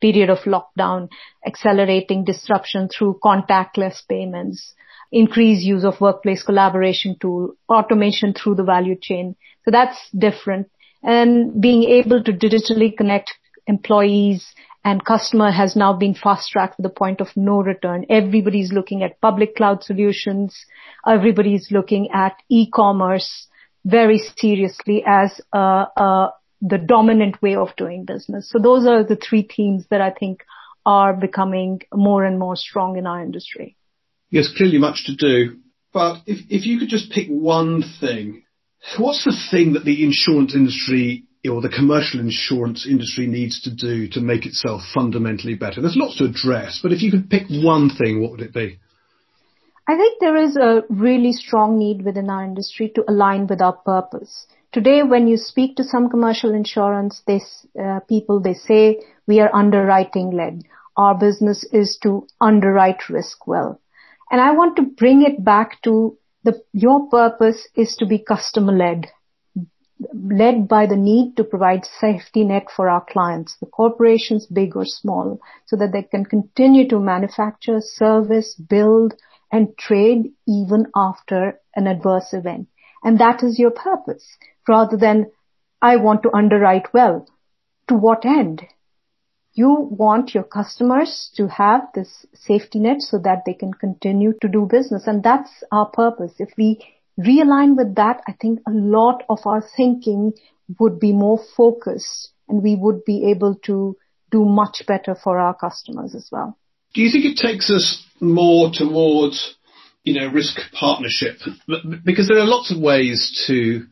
period 0.00 0.30
of 0.30 0.38
lockdown, 0.44 1.10
accelerating 1.46 2.24
disruption 2.24 2.88
through 2.88 3.20
contactless 3.22 4.00
payments, 4.08 4.72
increased 5.12 5.62
use 5.62 5.84
of 5.84 6.00
workplace 6.00 6.42
collaboration 6.42 7.16
tool, 7.20 7.52
automation 7.68 8.32
through 8.32 8.54
the 8.54 8.64
value 8.64 8.96
chain. 8.98 9.36
So 9.66 9.70
that's 9.70 9.98
different. 10.18 10.70
And 11.02 11.60
being 11.60 11.82
able 11.82 12.24
to 12.24 12.32
digitally 12.32 12.96
connect 12.96 13.34
employees 13.66 14.54
and 14.86 15.04
customer 15.04 15.50
has 15.50 15.76
now 15.76 15.92
been 15.92 16.14
fast 16.14 16.50
tracked 16.50 16.76
to 16.76 16.82
the 16.82 16.88
point 16.88 17.20
of 17.20 17.28
no 17.36 17.60
return. 17.60 18.06
Everybody's 18.08 18.72
looking 18.72 19.02
at 19.02 19.20
public 19.20 19.54
cloud 19.56 19.84
solutions. 19.84 20.64
Everybody's 21.06 21.70
looking 21.70 22.08
at 22.10 22.36
e-commerce 22.48 23.48
very 23.84 24.18
seriously 24.36 25.02
as 25.06 25.40
uh, 25.52 25.86
uh, 25.96 26.30
the 26.60 26.78
dominant 26.78 27.40
way 27.42 27.56
of 27.56 27.74
doing 27.76 28.04
business. 28.04 28.50
So 28.50 28.58
those 28.58 28.86
are 28.86 29.04
the 29.04 29.16
three 29.16 29.48
themes 29.54 29.84
that 29.90 30.00
I 30.00 30.10
think 30.10 30.42
are 30.84 31.14
becoming 31.14 31.80
more 31.92 32.24
and 32.24 32.38
more 32.38 32.56
strong 32.56 32.96
in 32.96 33.06
our 33.06 33.22
industry. 33.22 33.76
Yes, 34.30 34.52
clearly 34.56 34.78
much 34.78 35.06
to 35.06 35.14
do. 35.14 35.58
But 35.92 36.22
if, 36.26 36.38
if 36.48 36.66
you 36.66 36.78
could 36.78 36.88
just 36.88 37.12
pick 37.12 37.28
one 37.28 37.84
thing 38.00 38.42
What's 38.98 39.24
the 39.24 39.36
thing 39.50 39.74
that 39.74 39.84
the 39.84 40.04
insurance 40.04 40.54
industry 40.54 41.24
or 41.48 41.60
the 41.60 41.68
commercial 41.68 42.20
insurance 42.20 42.86
industry 42.86 43.26
needs 43.26 43.62
to 43.62 43.74
do 43.74 44.08
to 44.08 44.20
make 44.20 44.44
itself 44.44 44.82
fundamentally 44.92 45.54
better? 45.54 45.80
There's 45.80 45.96
lots 45.96 46.18
to 46.18 46.24
address, 46.24 46.80
but 46.82 46.92
if 46.92 47.02
you 47.02 47.10
could 47.10 47.30
pick 47.30 47.46
one 47.48 47.90
thing, 47.90 48.20
what 48.20 48.32
would 48.32 48.40
it 48.40 48.52
be? 48.52 48.80
I 49.88 49.96
think 49.96 50.20
there 50.20 50.36
is 50.36 50.56
a 50.56 50.82
really 50.88 51.32
strong 51.32 51.76
need 51.76 52.04
within 52.04 52.30
our 52.30 52.44
industry 52.44 52.92
to 52.94 53.04
align 53.08 53.48
with 53.48 53.60
our 53.60 53.72
purpose. 53.72 54.46
Today, 54.72 55.02
when 55.02 55.26
you 55.26 55.36
speak 55.36 55.76
to 55.76 55.84
some 55.84 56.08
commercial 56.08 56.54
insurance 56.54 57.22
they, 57.26 57.40
uh, 57.78 58.00
people, 58.08 58.40
they 58.40 58.54
say 58.54 59.00
we 59.26 59.40
are 59.40 59.54
underwriting 59.54 60.30
led. 60.30 60.62
Our 60.96 61.18
business 61.18 61.64
is 61.72 61.98
to 62.02 62.26
underwrite 62.40 63.08
risk 63.08 63.46
well. 63.46 63.80
And 64.30 64.40
I 64.40 64.52
want 64.52 64.76
to 64.76 64.82
bring 64.82 65.22
it 65.22 65.44
back 65.44 65.82
to 65.82 66.16
the, 66.44 66.62
your 66.72 67.08
purpose 67.08 67.68
is 67.74 67.96
to 67.96 68.06
be 68.06 68.18
customer 68.18 68.72
led 68.72 69.08
led 70.14 70.66
by 70.66 70.86
the 70.86 70.96
need 70.96 71.36
to 71.36 71.44
provide 71.44 71.84
safety 72.00 72.42
net 72.42 72.66
for 72.74 72.88
our 72.88 73.04
clients, 73.08 73.56
the 73.60 73.66
corporations, 73.66 74.46
big 74.46 74.76
or 74.76 74.84
small, 74.84 75.38
so 75.66 75.76
that 75.76 75.92
they 75.92 76.02
can 76.02 76.24
continue 76.24 76.88
to 76.88 76.98
manufacture, 76.98 77.78
service, 77.80 78.54
build, 78.54 79.14
and 79.52 79.76
trade 79.76 80.32
even 80.48 80.86
after 80.96 81.60
an 81.76 81.86
adverse 81.86 82.32
event. 82.32 82.68
And 83.04 83.18
that 83.20 83.42
is 83.42 83.58
your 83.58 83.70
purpose, 83.70 84.26
rather 84.66 84.96
than, 84.96 85.30
I 85.82 85.96
want 85.96 86.22
to 86.22 86.34
underwrite 86.34 86.94
well. 86.94 87.26
To 87.88 87.94
what 87.94 88.24
end? 88.24 88.62
You 89.52 89.88
want 89.90 90.34
your 90.34 90.44
customers 90.44 91.30
to 91.36 91.48
have 91.48 91.82
this 91.94 92.24
safety 92.32 92.78
net 92.78 93.02
so 93.02 93.18
that 93.18 93.42
they 93.44 93.52
can 93.52 93.74
continue 93.74 94.32
to 94.40 94.48
do 94.48 94.66
business. 94.70 95.06
And 95.06 95.22
that's 95.22 95.50
our 95.70 95.86
purpose. 95.86 96.32
If 96.38 96.50
we 96.56 96.82
realign 97.20 97.76
with 97.76 97.96
that, 97.96 98.22
I 98.26 98.32
think 98.40 98.60
a 98.66 98.70
lot 98.70 99.24
of 99.28 99.40
our 99.44 99.62
thinking 99.76 100.32
would 100.78 100.98
be 100.98 101.12
more 101.12 101.38
focused 101.56 102.32
and 102.48 102.62
we 102.62 102.76
would 102.76 103.04
be 103.04 103.30
able 103.30 103.56
to 103.66 103.96
do 104.30 104.44
much 104.44 104.84
better 104.86 105.14
for 105.14 105.38
our 105.38 105.54
customers 105.54 106.14
as 106.14 106.28
well. 106.32 106.56
Do 106.94 107.00
you 107.00 107.10
think 107.10 107.24
it 107.24 107.36
takes 107.36 107.70
us 107.70 108.04
more 108.20 108.70
towards, 108.72 109.54
you 110.04 110.14
know, 110.14 110.28
risk 110.28 110.58
partnership? 110.72 111.38
Because 112.04 112.28
there 112.28 112.38
are 112.38 112.46
lots 112.46 112.70
of 112.70 112.80
ways 112.80 113.44
to 113.46 113.86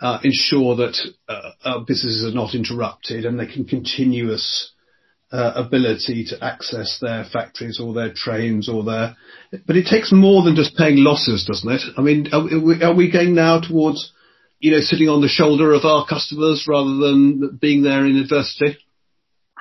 uh, 0.00 0.18
ensure 0.22 0.76
that 0.76 0.96
uh, 1.28 1.78
businesses 1.86 2.24
are 2.24 2.34
not 2.34 2.54
interrupted 2.54 3.24
and 3.24 3.38
they 3.38 3.46
can 3.46 3.64
continuous 3.64 4.72
uh, 5.32 5.52
ability 5.56 6.26
to 6.26 6.44
access 6.44 6.98
their 7.00 7.24
factories 7.24 7.80
or 7.80 7.94
their 7.94 8.12
trains 8.14 8.68
or 8.68 8.84
their. 8.84 9.16
But 9.66 9.76
it 9.76 9.86
takes 9.86 10.12
more 10.12 10.44
than 10.44 10.54
just 10.54 10.76
paying 10.76 10.98
losses, 10.98 11.44
doesn't 11.46 11.70
it? 11.70 11.82
I 11.96 12.02
mean, 12.02 12.28
are 12.32 12.44
we, 12.44 12.82
are 12.82 12.94
we 12.94 13.10
going 13.10 13.34
now 13.34 13.60
towards, 13.60 14.12
you 14.60 14.70
know, 14.70 14.80
sitting 14.80 15.08
on 15.08 15.22
the 15.22 15.28
shoulder 15.28 15.72
of 15.72 15.84
our 15.84 16.06
customers 16.06 16.66
rather 16.68 16.94
than 16.96 17.58
being 17.60 17.82
there 17.82 18.06
in 18.06 18.16
adversity? 18.16 18.78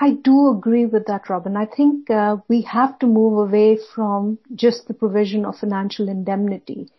I 0.04 0.12
do 0.12 0.50
agree 0.50 0.86
with 0.86 1.06
that, 1.08 1.30
Robin. 1.30 1.56
I 1.56 1.66
think 1.66 2.10
uh, 2.10 2.38
we 2.50 2.62
have 2.64 3.00
to 3.00 3.08
move 3.08 3.38
away 3.48 3.78
from 3.96 4.38
just 4.54 4.88
the 4.88 4.94
provision 4.94 5.46
of 5.46 5.58
financial 5.58 6.10
indemnity. 6.10 6.90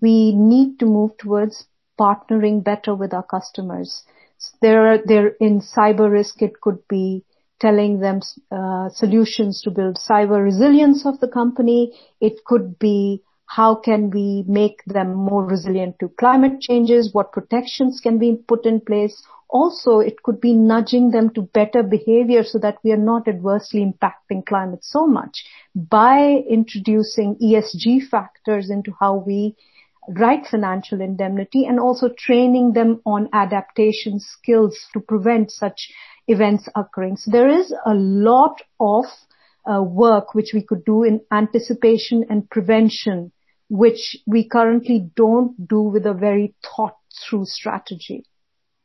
We 0.00 0.32
need 0.34 0.78
to 0.78 0.86
move 0.86 1.16
towards 1.18 1.66
partnering 1.98 2.62
better 2.62 2.94
with 2.94 3.12
our 3.12 3.24
customers. 3.24 4.04
There, 4.62 4.86
are, 4.92 4.98
there 5.04 5.28
in 5.40 5.60
cyber 5.60 6.10
risk, 6.10 6.42
it 6.42 6.60
could 6.60 6.86
be 6.88 7.24
telling 7.60 7.98
them 8.00 8.20
uh, 8.52 8.88
solutions 8.90 9.60
to 9.62 9.70
build 9.72 9.96
cyber 9.96 10.42
resilience 10.42 11.04
of 11.06 11.18
the 11.20 11.28
company. 11.28 11.92
It 12.20 12.44
could 12.44 12.78
be 12.78 13.22
how 13.46 13.74
can 13.74 14.10
we 14.10 14.44
make 14.46 14.82
them 14.86 15.14
more 15.14 15.44
resilient 15.44 15.98
to 16.00 16.08
climate 16.08 16.60
changes? 16.60 17.12
What 17.12 17.32
protections 17.32 18.00
can 18.00 18.18
be 18.18 18.36
put 18.48 18.66
in 18.66 18.80
place? 18.80 19.22
Also, 19.48 20.00
it 20.00 20.22
could 20.22 20.40
be 20.40 20.52
nudging 20.52 21.10
them 21.10 21.30
to 21.34 21.42
better 21.42 21.82
behavior 21.82 22.42
so 22.42 22.58
that 22.58 22.78
we 22.82 22.90
are 22.90 22.96
not 22.96 23.28
adversely 23.28 23.84
impacting 23.84 24.44
climate 24.44 24.82
so 24.82 25.06
much 25.06 25.44
by 25.74 26.42
introducing 26.48 27.36
ESG 27.36 28.08
factors 28.08 28.70
into 28.70 28.92
how 28.98 29.16
we 29.16 29.54
write 30.08 30.46
financial 30.46 31.00
indemnity 31.00 31.64
and 31.66 31.78
also 31.78 32.08
training 32.08 32.72
them 32.72 33.00
on 33.06 33.28
adaptation 33.32 34.18
skills 34.18 34.76
to 34.92 35.00
prevent 35.00 35.50
such 35.50 35.90
events 36.26 36.68
occurring. 36.74 37.16
So 37.16 37.30
there 37.30 37.48
is 37.48 37.72
a 37.86 37.94
lot 37.94 38.60
of 38.80 39.04
uh, 39.70 39.82
work 39.82 40.34
which 40.34 40.50
we 40.54 40.62
could 40.62 40.84
do 40.84 41.04
in 41.04 41.20
anticipation 41.32 42.24
and 42.28 42.48
prevention, 42.48 43.32
which 43.68 44.16
we 44.26 44.48
currently 44.48 45.10
don't 45.16 45.68
do 45.68 45.80
with 45.82 46.06
a 46.06 46.14
very 46.14 46.54
thought 46.62 46.96
through 47.28 47.44
strategy. 47.46 48.24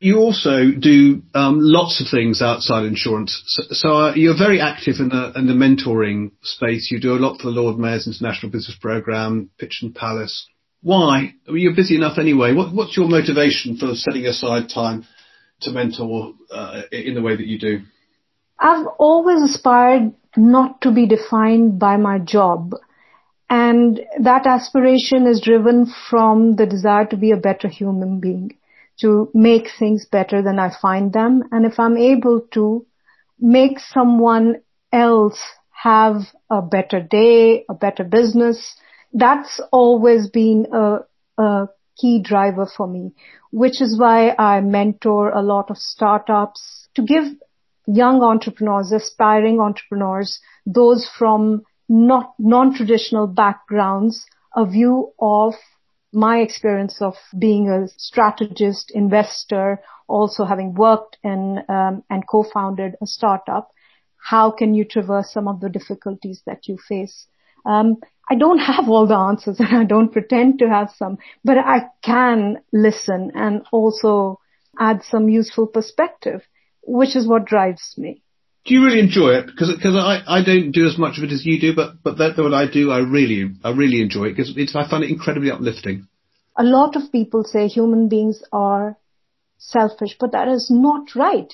You 0.01 0.19
also 0.19 0.71
do 0.79 1.23
um, 1.33 1.57
lots 1.59 1.99
of 1.99 2.07
things 2.09 2.41
outside 2.41 2.85
insurance. 2.85 3.43
So, 3.47 3.63
so 3.71 3.97
uh, 3.97 4.13
you're 4.15 4.37
very 4.37 4.61
active 4.61 4.95
in 4.99 5.09
the, 5.09 5.33
in 5.35 5.45
the 5.45 5.53
mentoring 5.53 6.31
space. 6.41 6.89
You 6.89 7.01
do 7.01 7.15
a 7.15 7.19
lot 7.19 7.41
for 7.41 7.47
the 7.47 7.59
Lord 7.61 7.77
Mayor's 7.77 8.07
International 8.07 8.49
Business 8.49 8.77
Programme, 8.79 9.49
Pitch 9.57 9.79
and 9.81 9.93
Palace. 9.93 10.47
Why? 10.81 11.33
I 11.45 11.51
mean, 11.51 11.63
you're 11.63 11.75
busy 11.75 11.97
enough 11.97 12.17
anyway. 12.17 12.53
What, 12.53 12.73
what's 12.73 12.95
your 12.95 13.09
motivation 13.09 13.75
for 13.75 13.93
setting 13.95 14.25
aside 14.25 14.69
time 14.73 15.05
to 15.61 15.71
mentor 15.71 16.33
uh, 16.49 16.83
in 16.93 17.15
the 17.15 17.21
way 17.21 17.35
that 17.35 17.45
you 17.45 17.59
do? 17.59 17.81
I've 18.59 18.87
always 18.97 19.41
aspired 19.41 20.13
not 20.35 20.81
to 20.81 20.91
be 20.91 21.07
defined 21.07 21.79
by 21.79 21.97
my 21.97 22.19
job. 22.19 22.73
And 23.49 23.99
that 24.21 24.45
aspiration 24.45 25.25
is 25.25 25.41
driven 25.41 25.91
from 26.09 26.55
the 26.55 26.65
desire 26.65 27.05
to 27.05 27.17
be 27.17 27.31
a 27.31 27.37
better 27.37 27.67
human 27.67 28.19
being, 28.19 28.57
to 29.01 29.31
make 29.33 29.69
things 29.79 30.05
better 30.05 30.41
than 30.43 30.59
I 30.59 30.71
find 30.81 31.11
them. 31.11 31.43
And 31.51 31.65
if 31.65 31.79
I'm 31.79 31.97
able 31.97 32.41
to 32.53 32.85
make 33.39 33.79
someone 33.79 34.61
else 34.91 35.39
have 35.71 36.21
a 36.49 36.61
better 36.61 37.01
day, 37.01 37.65
a 37.69 37.73
better 37.73 38.03
business, 38.03 38.75
that's 39.13 39.59
always 39.71 40.29
been 40.29 40.67
a, 40.71 40.99
a 41.41 41.69
key 41.99 42.21
driver 42.21 42.67
for 42.77 42.87
me, 42.87 43.13
which 43.51 43.81
is 43.81 43.97
why 43.99 44.35
I 44.37 44.61
mentor 44.61 45.31
a 45.31 45.41
lot 45.41 45.71
of 45.71 45.77
startups 45.77 46.87
to 46.95 47.01
give 47.01 47.25
young 47.91 48.21
entrepreneurs, 48.21 48.91
aspiring 48.91 49.59
entrepreneurs, 49.59 50.39
those 50.65 51.09
from 51.17 51.63
not 51.87 52.33
non-traditional 52.37 53.27
backgrounds, 53.27 54.25
a 54.55 54.65
view 54.65 55.11
of 55.19 55.53
my 56.11 56.39
experience 56.39 57.01
of 57.01 57.15
being 57.37 57.69
a 57.69 57.87
strategist, 57.97 58.91
investor, 58.93 59.79
also 60.07 60.43
having 60.45 60.73
worked 60.73 61.17
in 61.23 61.59
um, 61.69 62.03
and 62.09 62.27
co-founded 62.27 62.95
a 63.01 63.05
startup. 63.05 63.69
How 64.17 64.51
can 64.51 64.73
you 64.73 64.85
traverse 64.85 65.31
some 65.31 65.47
of 65.47 65.59
the 65.59 65.69
difficulties 65.69 66.41
that 66.45 66.67
you 66.67 66.77
face? 66.87 67.27
Um, 67.65 67.97
I 68.29 68.35
don't 68.35 68.59
have 68.59 68.87
all 68.87 69.07
the 69.07 69.15
answers 69.15 69.59
and 69.59 69.75
I 69.75 69.83
don't 69.83 70.11
pretend 70.11 70.59
to 70.59 70.69
have 70.69 70.91
some, 70.95 71.17
but 71.43 71.57
I 71.57 71.87
can 72.03 72.57
listen 72.71 73.31
and 73.35 73.63
also 73.71 74.39
add 74.79 75.03
some 75.03 75.29
useful 75.29 75.67
perspective, 75.67 76.41
which 76.83 77.15
is 77.15 77.27
what 77.27 77.45
drives 77.45 77.93
me. 77.97 78.21
Do 78.65 78.73
you 78.73 78.83
really 78.85 78.99
enjoy 78.99 79.29
it? 79.29 79.47
Because 79.47 79.73
because 79.73 79.95
I, 79.95 80.21
I 80.27 80.43
don't 80.43 80.71
do 80.71 80.85
as 80.85 80.97
much 80.97 81.17
of 81.17 81.23
it 81.23 81.31
as 81.31 81.45
you 81.45 81.59
do, 81.59 81.73
but 81.75 82.03
but 82.03 82.17
that 82.17 82.37
what 82.37 82.53
I 82.53 82.69
do, 82.71 82.91
I 82.91 82.99
really 82.99 83.51
I 83.63 83.71
really 83.71 84.01
enjoy 84.01 84.25
it 84.25 84.35
because 84.35 84.53
it's 84.55 84.75
I 84.75 84.87
find 84.89 85.03
it 85.03 85.09
incredibly 85.09 85.51
uplifting. 85.51 86.07
A 86.57 86.63
lot 86.63 86.95
of 86.95 87.11
people 87.11 87.43
say 87.43 87.67
human 87.67 88.09
beings 88.09 88.43
are 88.51 88.97
selfish, 89.57 90.17
but 90.19 90.33
that 90.33 90.47
is 90.47 90.69
not 90.69 91.15
right. 91.15 91.53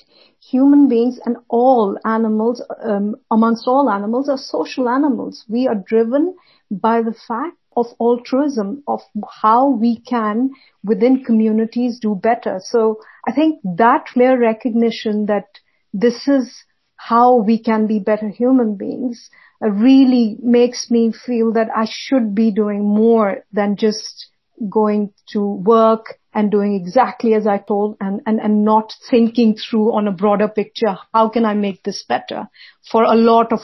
Human 0.50 0.88
beings 0.88 1.18
and 1.24 1.36
all 1.48 1.98
animals, 2.04 2.62
um, 2.82 3.16
amongst 3.30 3.66
all 3.66 3.88
animals, 3.90 4.28
are 4.28 4.38
social 4.38 4.88
animals. 4.88 5.44
We 5.48 5.68
are 5.68 5.74
driven 5.74 6.36
by 6.70 7.02
the 7.02 7.14
fact 7.28 7.56
of 7.76 7.86
altruism, 8.00 8.82
of 8.86 9.00
how 9.42 9.68
we 9.70 10.00
can 10.00 10.50
within 10.82 11.24
communities 11.24 11.98
do 12.00 12.14
better. 12.14 12.60
So 12.62 13.00
I 13.26 13.32
think 13.32 13.60
that 13.76 14.06
clear 14.06 14.40
recognition 14.40 15.26
that 15.26 15.46
this 15.92 16.26
is 16.26 16.64
how 16.96 17.36
we 17.36 17.58
can 17.58 17.86
be 17.86 17.98
better 17.98 18.28
human 18.28 18.76
beings 18.76 19.28
uh, 19.62 19.68
really 19.68 20.36
makes 20.42 20.90
me 20.90 21.12
feel 21.12 21.52
that 21.52 21.68
I 21.74 21.86
should 21.88 22.34
be 22.34 22.50
doing 22.50 22.84
more 22.84 23.44
than 23.52 23.76
just 23.76 24.28
going 24.70 25.12
to 25.28 25.40
work 25.44 26.18
and 26.32 26.50
doing 26.50 26.74
exactly 26.74 27.34
as 27.34 27.46
I 27.46 27.58
told 27.58 27.96
and, 28.00 28.22
and, 28.26 28.40
and 28.40 28.64
not 28.64 28.92
thinking 29.10 29.56
through 29.56 29.94
on 29.94 30.08
a 30.08 30.12
broader 30.12 30.48
picture, 30.48 30.96
how 31.12 31.28
can 31.28 31.44
I 31.44 31.54
make 31.54 31.82
this 31.82 32.04
better 32.08 32.48
for 32.90 33.04
a 33.04 33.14
lot 33.14 33.52
of 33.52 33.60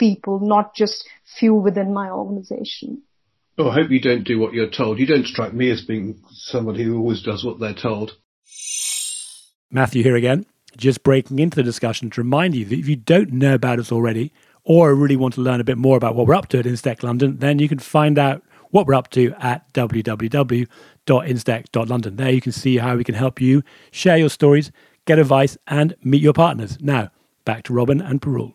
people, 0.00 0.40
not 0.40 0.74
just 0.74 1.06
few 1.38 1.54
within 1.54 1.94
my 1.94 2.10
organization. 2.10 3.02
Oh, 3.60 3.70
I 3.70 3.74
hope 3.74 3.90
you 3.90 4.00
don't 4.00 4.24
do 4.24 4.38
what 4.38 4.52
you're 4.52 4.70
told. 4.70 4.98
You 4.98 5.06
don't 5.06 5.26
strike 5.26 5.52
me 5.52 5.70
as 5.70 5.82
being 5.82 6.22
somebody 6.30 6.82
who 6.82 6.98
always 6.98 7.22
does 7.22 7.44
what 7.44 7.60
they're 7.60 7.74
told. 7.74 8.16
Matthew 9.70 10.02
here 10.02 10.16
again, 10.16 10.46
just 10.76 11.02
breaking 11.02 11.38
into 11.38 11.56
the 11.56 11.62
discussion 11.62 12.10
to 12.10 12.20
remind 12.20 12.54
you 12.54 12.64
that 12.64 12.78
if 12.78 12.88
you 12.88 12.96
don't 12.96 13.32
know 13.32 13.54
about 13.54 13.78
us 13.78 13.92
already 13.92 14.32
or 14.64 14.94
really 14.94 15.16
want 15.16 15.34
to 15.34 15.40
learn 15.40 15.60
a 15.60 15.64
bit 15.64 15.78
more 15.78 15.96
about 15.96 16.14
what 16.14 16.26
we're 16.26 16.34
up 16.34 16.48
to 16.48 16.58
at 16.58 16.64
Instech 16.64 17.02
London, 17.02 17.38
then 17.38 17.58
you 17.58 17.68
can 17.68 17.78
find 17.78 18.18
out 18.18 18.42
what 18.70 18.86
we're 18.86 18.94
up 18.94 19.10
to 19.10 19.34
at 19.38 19.72
www 19.72 20.66
www.instech.london. 21.10 22.16
There 22.16 22.30
you 22.30 22.40
can 22.40 22.52
see 22.52 22.78
how 22.78 22.96
we 22.96 23.04
can 23.04 23.14
help 23.14 23.40
you 23.40 23.62
share 23.90 24.16
your 24.16 24.28
stories, 24.28 24.70
get 25.06 25.18
advice, 25.18 25.56
and 25.66 25.96
meet 26.02 26.22
your 26.22 26.32
partners. 26.32 26.78
Now, 26.80 27.10
back 27.44 27.64
to 27.64 27.72
Robin 27.72 28.00
and 28.00 28.20
Parul. 28.20 28.54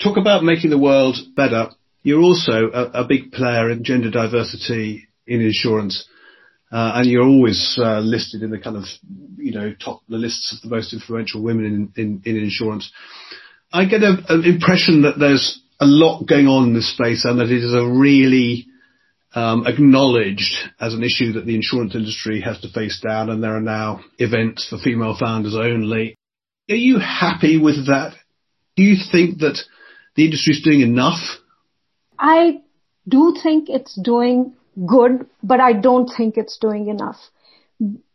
Talk 0.00 0.16
about 0.16 0.42
making 0.42 0.70
the 0.70 0.78
world 0.78 1.16
better. 1.36 1.70
You're 2.02 2.22
also 2.22 2.70
a, 2.72 3.02
a 3.02 3.06
big 3.06 3.32
player 3.32 3.70
in 3.70 3.84
gender 3.84 4.10
diversity 4.10 5.08
in 5.26 5.40
insurance. 5.40 6.08
Uh, 6.70 6.92
and 6.96 7.10
you're 7.10 7.26
always 7.26 7.78
uh, 7.78 8.00
listed 8.00 8.42
in 8.42 8.50
the 8.50 8.58
kind 8.58 8.76
of, 8.76 8.84
you 9.36 9.52
know, 9.52 9.74
top 9.74 10.00
the 10.08 10.16
lists 10.16 10.52
of 10.52 10.68
the 10.68 10.74
most 10.74 10.92
influential 10.94 11.42
women 11.42 11.92
in, 11.96 12.02
in, 12.02 12.22
in 12.24 12.42
insurance. 12.42 12.90
I 13.72 13.84
get 13.84 14.02
a, 14.02 14.16
an 14.28 14.44
impression 14.44 15.02
that 15.02 15.18
there's 15.18 15.60
a 15.80 15.86
lot 15.86 16.26
going 16.26 16.46
on 16.46 16.68
in 16.68 16.74
this 16.74 16.92
space 16.94 17.24
and 17.24 17.38
that 17.40 17.50
it 17.50 17.62
is 17.62 17.74
a 17.74 17.86
really 17.86 18.66
um, 19.34 19.66
acknowledged 19.66 20.54
as 20.80 20.94
an 20.94 21.02
issue 21.02 21.32
that 21.32 21.46
the 21.46 21.54
insurance 21.54 21.94
industry 21.94 22.40
has 22.40 22.60
to 22.60 22.70
face 22.70 23.00
down, 23.00 23.30
and 23.30 23.42
there 23.42 23.56
are 23.56 23.60
now 23.60 24.00
events 24.18 24.66
for 24.68 24.78
female 24.78 25.16
founders 25.18 25.54
only. 25.54 26.16
Are 26.70 26.74
you 26.74 26.98
happy 26.98 27.58
with 27.58 27.86
that? 27.86 28.14
Do 28.76 28.82
you 28.82 28.96
think 29.10 29.38
that 29.38 29.58
the 30.16 30.24
industry 30.24 30.54
is 30.54 30.62
doing 30.62 30.80
enough? 30.80 31.20
I 32.22 32.62
do 33.08 33.34
think 33.42 33.68
it's 33.68 34.00
doing 34.00 34.54
good, 34.86 35.26
but 35.42 35.60
I 35.60 35.72
don't 35.72 36.08
think 36.16 36.36
it's 36.36 36.56
doing 36.58 36.88
enough. 36.88 37.18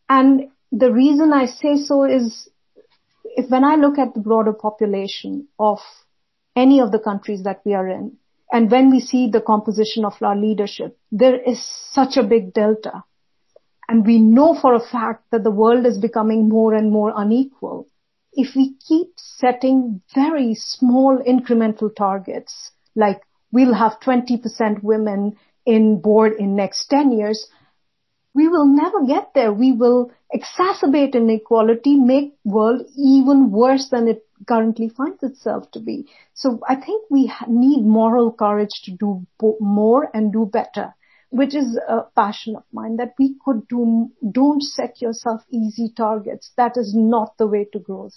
And 0.07 0.49
the 0.71 0.91
reason 0.91 1.33
I 1.33 1.45
say 1.45 1.75
so 1.75 2.05
is 2.05 2.49
if 3.25 3.49
when 3.51 3.65
I 3.65 3.75
look 3.75 3.99
at 3.99 4.13
the 4.13 4.21
broader 4.21 4.53
population 4.53 5.49
of 5.59 5.79
any 6.55 6.79
of 6.79 6.91
the 6.93 6.99
countries 6.99 7.43
that 7.43 7.61
we 7.65 7.73
are 7.73 7.87
in, 7.87 8.17
and 8.49 8.71
when 8.71 8.89
we 8.89 9.01
see 9.01 9.29
the 9.29 9.41
composition 9.41 10.05
of 10.05 10.13
our 10.21 10.35
leadership, 10.35 10.97
there 11.11 11.39
is 11.41 11.61
such 11.91 12.15
a 12.15 12.23
big 12.23 12.53
delta. 12.53 13.03
And 13.89 14.05
we 14.05 14.19
know 14.19 14.57
for 14.59 14.73
a 14.73 14.79
fact 14.79 15.25
that 15.31 15.43
the 15.43 15.51
world 15.51 15.85
is 15.85 15.97
becoming 15.97 16.47
more 16.47 16.73
and 16.73 16.91
more 16.91 17.11
unequal. 17.13 17.87
If 18.31 18.55
we 18.55 18.75
keep 18.87 19.09
setting 19.17 20.01
very 20.15 20.55
small 20.55 21.19
incremental 21.19 21.93
targets, 21.93 22.71
like 22.95 23.21
we'll 23.51 23.73
have 23.73 23.99
20% 23.99 24.83
women 24.83 25.37
in 25.65 25.99
board 26.01 26.33
in 26.39 26.55
next 26.55 26.87
10 26.87 27.11
years, 27.11 27.47
we 28.33 28.47
will 28.47 28.67
never 28.67 29.05
get 29.05 29.33
there. 29.33 29.51
We 29.51 29.71
will 29.71 30.11
exacerbate 30.33 31.15
inequality, 31.15 31.95
make 31.95 32.37
world 32.43 32.85
even 32.95 33.51
worse 33.51 33.89
than 33.89 34.07
it 34.07 34.23
currently 34.47 34.89
finds 34.89 35.23
itself 35.23 35.71
to 35.71 35.79
be. 35.79 36.07
So 36.33 36.59
I 36.67 36.75
think 36.75 37.05
we 37.09 37.31
need 37.47 37.83
moral 37.83 38.31
courage 38.31 38.81
to 38.83 38.91
do 38.91 39.25
more 39.59 40.09
and 40.13 40.31
do 40.31 40.45
better, 40.45 40.93
which 41.29 41.55
is 41.55 41.79
a 41.89 42.03
passion 42.15 42.55
of 42.55 42.63
mine 42.71 42.97
that 42.97 43.13
we 43.17 43.35
could 43.43 43.67
do. 43.67 44.11
Don't 44.31 44.61
set 44.61 45.01
yourself 45.01 45.41
easy 45.49 45.91
targets. 45.95 46.51
That 46.57 46.77
is 46.77 46.93
not 46.95 47.37
the 47.37 47.47
way 47.47 47.67
to 47.73 47.79
growth. 47.79 48.13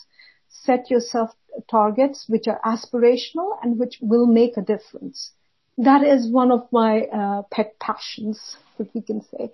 Set 0.50 0.90
yourself 0.90 1.30
targets 1.70 2.26
which 2.28 2.46
are 2.46 2.60
aspirational 2.64 3.56
and 3.62 3.78
which 3.78 3.98
will 4.00 4.26
make 4.26 4.56
a 4.56 4.62
difference. 4.62 5.32
That 5.78 6.02
is 6.02 6.30
one 6.30 6.52
of 6.52 6.68
my 6.70 7.02
uh, 7.02 7.42
pet 7.50 7.78
passions, 7.80 8.56
if 8.78 8.88
we 8.94 9.00
can 9.00 9.22
say. 9.22 9.50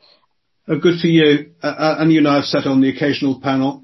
Uh, 0.69 0.75
good 0.77 0.99
for 1.01 1.07
you. 1.07 1.53
Uh, 1.63 1.67
uh 1.67 1.97
and 2.01 2.13
you 2.13 2.19
and 2.19 2.29
I 2.29 2.37
have 2.37 2.45
sat 2.45 2.67
on 2.67 2.81
the 2.81 2.89
occasional 2.89 3.41
panel 3.41 3.83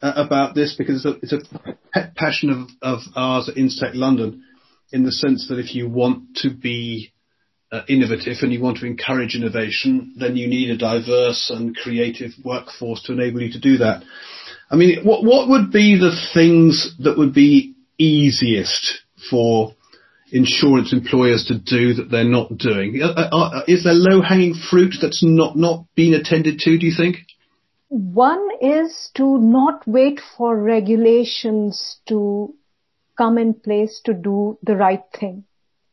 uh, 0.00 0.12
about 0.16 0.54
this 0.54 0.74
because 0.76 1.04
it's 1.04 1.32
a, 1.32 1.36
it's 1.36 1.46
a 1.46 1.76
pet 1.92 2.14
passion 2.14 2.50
of, 2.50 2.68
of 2.80 3.00
ours 3.14 3.48
at 3.48 3.56
Instech 3.56 3.94
London 3.94 4.42
in 4.90 5.04
the 5.04 5.12
sense 5.12 5.48
that 5.48 5.58
if 5.58 5.74
you 5.74 5.88
want 5.88 6.36
to 6.36 6.50
be 6.50 7.12
uh, 7.70 7.82
innovative 7.88 8.36
and 8.42 8.52
you 8.52 8.60
want 8.60 8.78
to 8.78 8.86
encourage 8.86 9.34
innovation, 9.34 10.14
then 10.18 10.36
you 10.36 10.46
need 10.46 10.70
a 10.70 10.76
diverse 10.76 11.50
and 11.54 11.74
creative 11.74 12.32
workforce 12.44 13.02
to 13.02 13.12
enable 13.12 13.40
you 13.40 13.52
to 13.52 13.60
do 13.60 13.78
that. 13.78 14.02
I 14.72 14.76
mean, 14.76 15.04
what, 15.04 15.22
what 15.22 15.50
would 15.50 15.70
be 15.70 15.98
the 15.98 16.18
things 16.32 16.94
that 17.00 17.18
would 17.18 17.34
be 17.34 17.74
easiest 17.98 19.02
for 19.28 19.74
insurance 20.30 20.94
employers 20.94 21.44
to 21.48 21.58
do 21.58 21.92
that 21.94 22.10
they're 22.10 22.24
not 22.24 22.56
doing? 22.56 23.02
Uh, 23.02 23.28
uh, 23.30 23.62
is 23.68 23.84
there 23.84 23.92
low 23.92 24.22
hanging 24.22 24.54
fruit 24.54 24.94
that's 25.00 25.22
not, 25.22 25.56
not 25.56 25.84
being 25.94 26.14
attended 26.14 26.58
to, 26.60 26.78
do 26.78 26.86
you 26.86 26.94
think? 26.96 27.16
One 27.88 28.48
is 28.62 29.10
to 29.16 29.38
not 29.38 29.86
wait 29.86 30.22
for 30.38 30.58
regulations 30.58 31.98
to 32.08 32.54
come 33.18 33.36
in 33.36 33.52
place 33.52 34.00
to 34.06 34.14
do 34.14 34.58
the 34.62 34.76
right 34.76 35.04
thing. 35.20 35.44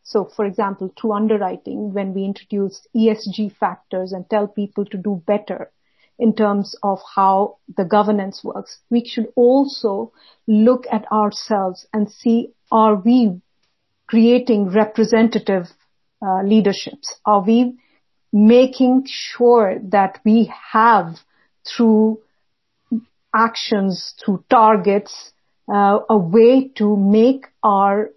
So 0.03 0.23
for 0.23 0.45
example, 0.45 0.93
through 0.97 1.11
underwriting, 1.11 1.93
when 1.93 2.13
we 2.13 2.23
introduce 2.23 2.87
ESG 2.95 3.57
factors 3.57 4.13
and 4.13 4.29
tell 4.29 4.47
people 4.47 4.85
to 4.85 4.97
do 4.97 5.21
better 5.27 5.69
in 6.19 6.35
terms 6.35 6.75
of 6.83 6.99
how 7.15 7.57
the 7.77 7.85
governance 7.85 8.43
works, 8.43 8.79
we 8.89 9.05
should 9.05 9.27
also 9.35 10.11
look 10.47 10.85
at 10.91 11.09
ourselves 11.11 11.87
and 11.93 12.11
see 12.11 12.49
are 12.71 12.95
we 12.95 13.41
creating 14.07 14.69
representative 14.69 15.67
uh, 16.21 16.41
leaderships? 16.43 17.15
Are 17.25 17.41
we 17.41 17.77
making 18.33 19.05
sure 19.07 19.79
that 19.89 20.19
we 20.25 20.51
have 20.71 21.15
through 21.65 22.19
actions, 23.33 24.13
through 24.23 24.43
targets, 24.49 25.31
uh, 25.71 25.99
a 26.09 26.17
way 26.17 26.67
to 26.75 26.95
make 26.97 27.45
our 27.63 28.09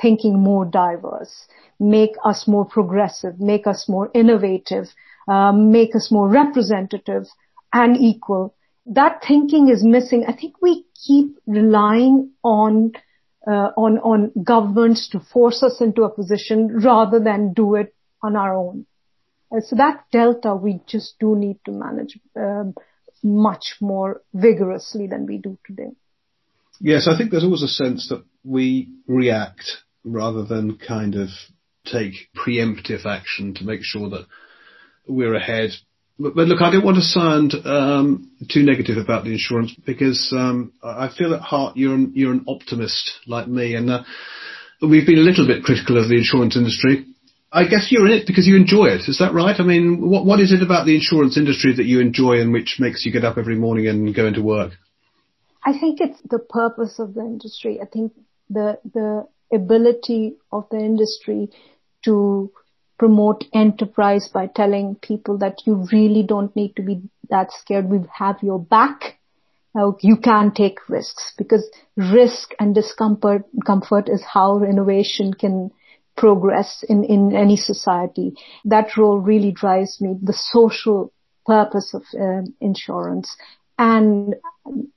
thinking 0.00 0.38
more 0.38 0.64
diverse, 0.64 1.46
make 1.80 2.12
us 2.24 2.46
more 2.46 2.64
progressive, 2.64 3.40
make 3.40 3.66
us 3.66 3.88
more 3.88 4.10
innovative, 4.14 4.86
um, 5.28 5.70
make 5.72 5.94
us 5.94 6.10
more 6.10 6.28
representative 6.28 7.24
and 7.72 7.96
equal. 7.96 8.54
That 8.86 9.22
thinking 9.26 9.68
is 9.68 9.82
missing. 9.82 10.24
I 10.28 10.32
think 10.32 10.60
we 10.60 10.84
keep 11.06 11.36
relying 11.46 12.32
on 12.42 12.92
uh, 13.46 13.70
on 13.76 13.98
on 13.98 14.32
governments 14.42 15.08
to 15.10 15.20
force 15.20 15.62
us 15.62 15.80
into 15.80 16.02
a 16.02 16.10
position 16.10 16.80
rather 16.82 17.20
than 17.20 17.52
do 17.52 17.74
it 17.74 17.94
on 18.22 18.36
our 18.36 18.56
own. 18.56 18.86
Uh, 19.54 19.60
so 19.60 19.76
that 19.76 20.04
delta 20.12 20.54
we 20.54 20.80
just 20.86 21.14
do 21.18 21.36
need 21.36 21.58
to 21.64 21.72
manage 21.72 22.18
um, 22.36 22.74
much 23.22 23.76
more 23.80 24.22
vigorously 24.32 25.06
than 25.06 25.26
we 25.26 25.38
do 25.38 25.58
today. 25.66 25.90
Yes, 26.80 27.08
I 27.08 27.16
think 27.16 27.30
there's 27.30 27.44
always 27.44 27.62
a 27.62 27.68
sense 27.68 28.08
that 28.08 28.24
we 28.44 28.90
react 29.06 29.84
rather 30.04 30.44
than 30.44 30.76
kind 30.76 31.14
of 31.14 31.28
take 31.86 32.14
preemptive 32.36 33.06
action 33.06 33.54
to 33.54 33.64
make 33.64 33.80
sure 33.82 34.10
that 34.10 34.26
we're 35.06 35.34
ahead. 35.34 35.70
But, 36.18 36.34
but 36.34 36.46
look, 36.46 36.62
I 36.62 36.70
don't 36.70 36.84
want 36.84 36.96
to 36.96 37.02
sound 37.02 37.54
um, 37.64 38.30
too 38.50 38.62
negative 38.62 38.98
about 38.98 39.24
the 39.24 39.32
insurance 39.32 39.74
because 39.84 40.32
um, 40.36 40.72
I 40.82 41.10
feel 41.16 41.34
at 41.34 41.40
heart 41.40 41.76
you're 41.76 41.94
an, 41.94 42.12
you're 42.14 42.32
an 42.32 42.44
optimist 42.46 43.12
like 43.26 43.48
me, 43.48 43.74
and 43.74 43.90
uh, 43.90 44.02
we've 44.80 45.06
been 45.06 45.18
a 45.18 45.22
little 45.22 45.46
bit 45.46 45.64
critical 45.64 45.98
of 46.00 46.08
the 46.08 46.16
insurance 46.16 46.56
industry. 46.56 47.06
I 47.52 47.66
guess 47.68 47.88
you're 47.90 48.06
in 48.06 48.12
it 48.12 48.26
because 48.26 48.46
you 48.46 48.56
enjoy 48.56 48.86
it. 48.86 49.02
Is 49.08 49.18
that 49.18 49.32
right? 49.32 49.54
I 49.58 49.62
mean, 49.62 50.08
what 50.08 50.24
what 50.24 50.40
is 50.40 50.52
it 50.52 50.62
about 50.62 50.86
the 50.86 50.94
insurance 50.94 51.36
industry 51.36 51.74
that 51.76 51.84
you 51.84 52.00
enjoy 52.00 52.40
and 52.40 52.52
which 52.52 52.76
makes 52.80 53.04
you 53.04 53.12
get 53.12 53.24
up 53.24 53.38
every 53.38 53.56
morning 53.56 53.86
and 53.86 54.14
go 54.14 54.26
into 54.26 54.42
work? 54.42 54.72
I 55.64 55.72
think 55.78 56.00
it's 56.00 56.20
the 56.28 56.38
purpose 56.38 56.98
of 56.98 57.14
the 57.14 57.20
industry. 57.20 57.80
I 57.80 57.86
think 57.86 58.12
the 58.50 58.78
the 58.92 59.26
ability 59.52 60.36
of 60.52 60.66
the 60.70 60.78
industry 60.78 61.50
to 62.04 62.50
promote 62.98 63.44
enterprise 63.52 64.28
by 64.32 64.46
telling 64.46 64.96
people 64.96 65.38
that 65.38 65.66
you 65.66 65.86
really 65.92 66.22
don't 66.22 66.54
need 66.54 66.76
to 66.76 66.82
be 66.82 67.02
that 67.30 67.50
scared. 67.52 67.88
We 67.88 68.00
have 68.12 68.36
your 68.42 68.58
back. 68.58 69.18
You 70.00 70.16
can 70.16 70.52
take 70.52 70.88
risks 70.88 71.34
because 71.36 71.68
risk 71.96 72.52
and 72.60 72.74
discomfort 72.74 73.42
comfort 73.66 74.08
is 74.08 74.22
how 74.22 74.62
innovation 74.62 75.34
can 75.34 75.72
progress 76.16 76.84
in, 76.88 77.02
in 77.02 77.34
any 77.34 77.56
society. 77.56 78.34
That 78.64 78.96
role 78.96 79.18
really 79.18 79.50
drives 79.50 80.00
me, 80.00 80.14
the 80.22 80.32
social 80.32 81.12
purpose 81.44 81.92
of 81.92 82.02
uh, 82.14 82.42
insurance 82.60 83.36
and 83.78 84.36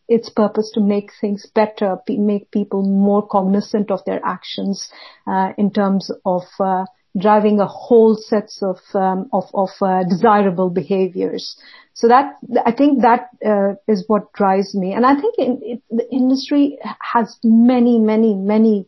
its 0.08 0.30
purpose 0.30 0.72
to 0.76 0.80
make 0.80 1.10
things 1.20 1.50
better, 1.54 1.98
make 2.08 2.52
people 2.52 2.84
more 2.84 3.28
cognizant 3.28 3.90
of 3.90 4.06
their 4.06 4.22
actions 4.24 4.90
uh, 5.26 5.54
in 5.58 5.72
terms 5.72 6.12
of 6.26 6.44
uh, 6.60 6.86
driving 7.18 7.60
a 7.60 7.68
whole 7.68 8.16
sets 8.16 8.62
of 8.62 8.78
um, 8.94 9.30
of, 9.34 9.46
of 9.54 9.70
uh, 9.82 10.04
desirable 10.04 10.70
behaviors. 10.70 11.58
So 11.94 12.08
that 12.08 12.38
I 12.66 12.72
think 12.72 13.02
that 13.02 13.30
uh, 13.46 13.74
is 13.88 14.04
what 14.08 14.32
drives 14.34 14.76
me, 14.76 14.94
and 14.94 15.06
I 15.06 15.16
think 15.20 15.36
in, 15.38 15.60
it, 15.64 15.82
the 15.90 16.08
industry 16.12 16.78
has 17.02 17.38
many, 17.44 17.98
many, 17.98 18.36
many 18.36 18.88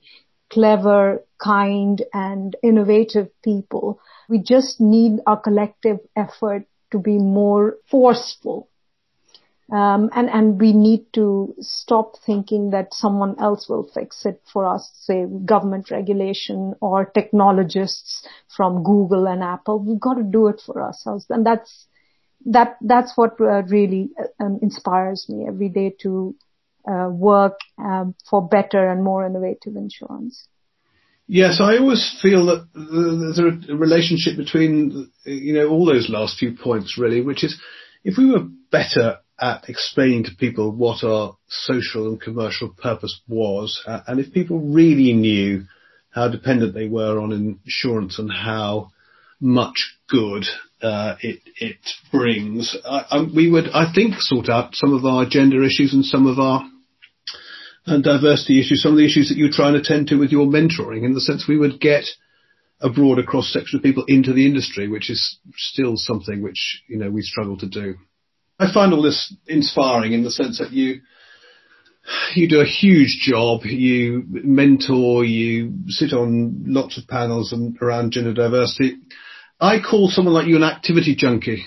clever, 0.52 1.24
kind 1.44 2.04
and 2.14 2.56
innovative 2.64 3.30
people. 3.44 4.00
We 4.28 4.40
just 4.40 4.80
need 4.80 5.20
our 5.26 5.40
collective 5.40 6.00
effort 6.16 6.66
to 6.92 7.00
be 7.00 7.18
more 7.18 7.78
forceful. 7.90 8.69
Um, 9.72 10.10
and, 10.16 10.30
and 10.30 10.60
we 10.60 10.74
need 10.74 11.06
to 11.14 11.54
stop 11.60 12.14
thinking 12.26 12.72
that 12.72 12.94
someone 12.94 13.40
else 13.40 13.70
will 13.70 13.88
fix 13.94 14.26
it 14.26 14.42
for 14.52 14.66
us, 14.66 14.90
say 15.04 15.26
government 15.46 15.92
regulation 15.92 16.74
or 16.82 17.06
technologists 17.06 18.28
from 18.56 18.84
Google 18.84 19.28
and 19.28 19.44
Apple. 19.44 19.80
We've 19.80 20.00
got 20.00 20.16
to 20.16 20.24
do 20.24 20.48
it 20.48 20.60
for 20.66 20.82
ourselves. 20.82 21.28
And 21.30 21.46
that's, 21.46 21.86
that, 22.46 22.78
that's 22.82 23.16
what 23.16 23.40
uh, 23.40 23.62
really 23.64 24.10
uh, 24.20 24.44
um, 24.44 24.60
inspires 24.64 25.28
me 25.30 25.46
every 25.48 25.70
day 25.70 25.96
to 26.02 26.36
uh, 26.90 27.10
work 27.10 27.60
um, 27.78 28.16
for 28.28 28.48
better 28.48 28.90
and 28.90 29.04
more 29.04 29.24
innovative 29.28 29.76
insurance. 29.76 30.48
Yes, 31.28 31.60
I 31.62 31.78
always 31.78 32.18
feel 32.24 32.48
that 32.48 32.68
there's 32.74 33.38
a 33.38 33.76
relationship 33.76 34.36
between, 34.36 35.12
you 35.26 35.54
know, 35.54 35.68
all 35.68 35.86
those 35.86 36.10
last 36.10 36.40
few 36.40 36.56
points 36.56 36.98
really, 36.98 37.22
which 37.22 37.44
is 37.44 37.62
if 38.04 38.18
we 38.18 38.32
were 38.32 38.48
better 38.72 39.20
at 39.42 39.70
explaining 39.70 40.26
to 40.26 40.36
people 40.38 40.72
what 40.72 41.04
our 41.04 41.38
social 41.48 42.08
and 42.08 42.22
commercial 42.22 42.70
purpose 42.70 43.22
was, 43.28 43.82
uh, 43.86 44.02
and 44.08 44.20
if 44.20 44.34
people 44.34 44.60
really 44.60 45.14
knew 45.14 45.64
how 46.12 46.28
dependent 46.28 46.74
they 46.74 46.88
were 46.88 47.20
on 47.20 47.60
insurance 47.66 48.20
and 48.20 48.32
how 48.32 48.92
much 49.40 49.96
good 50.10 50.46
uh, 50.82 51.16
it 51.22 51.40
it 51.58 51.78
brings, 52.12 52.76
I, 52.86 53.06
I, 53.10 53.24
we 53.24 53.50
would, 53.50 53.70
I 53.74 53.92
think, 53.94 54.16
sort 54.18 54.50
out 54.50 54.76
some 54.76 54.94
of 54.94 55.06
our 55.06 55.26
gender 55.26 55.64
issues 55.64 55.94
and 55.94 56.06
some 56.06 56.26
of 56.26 56.40
our 56.40 56.70
and 57.86 58.04
diversity 58.04 58.60
issues, 58.60 58.84
some 58.84 58.92
of 58.92 58.98
the 58.98 59.06
issues 59.06 59.30
that 59.30 59.38
you 59.38 59.50
try 59.52 59.68
and 59.68 59.78
attend 59.78 60.08
to 60.08 60.16
with 60.16 60.32
your 60.32 60.46
mentoring, 60.46 61.04
in 61.04 61.14
the 61.14 61.22
sense 61.22 61.46
we 61.48 61.58
would 61.58 61.80
get 61.80 62.04
a 62.82 62.90
broader 62.90 63.24
cross 63.24 63.52
section 63.52 63.78
of 63.78 63.84
people 63.84 64.06
into 64.08 64.34
the 64.34 64.46
industry, 64.46 64.88
which 64.88 65.10
is 65.10 65.40
still 65.56 65.94
something 65.96 66.42
which 66.42 66.84
you 66.88 66.98
know 66.98 67.10
we 67.10 67.22
struggle 67.22 67.58
to 67.58 67.68
do. 67.68 67.96
I 68.60 68.72
find 68.74 68.94
all 68.94 69.02
this 69.02 69.34
inspiring 69.48 70.14
in 70.14 70.24
the 70.24 70.32
sense 70.32 70.60
that 70.60 70.72
you 70.72 71.02
you 72.34 72.50
do 72.50 72.60
a 72.60 72.66
huge 72.66 73.20
job. 73.22 73.64
You 73.64 74.24
mentor, 74.28 75.24
you 75.24 75.74
sit 75.88 76.12
on 76.12 76.64
lots 76.68 76.98
of 76.98 77.08
panels 77.08 77.54
and 77.54 77.78
around 77.82 78.12
gender 78.12 78.34
diversity. 78.34 78.98
I 79.60 79.80
call 79.80 80.10
someone 80.10 80.34
like 80.34 80.48
you 80.48 80.56
an 80.56 80.64
activity 80.64 81.16
junkie. 81.16 81.66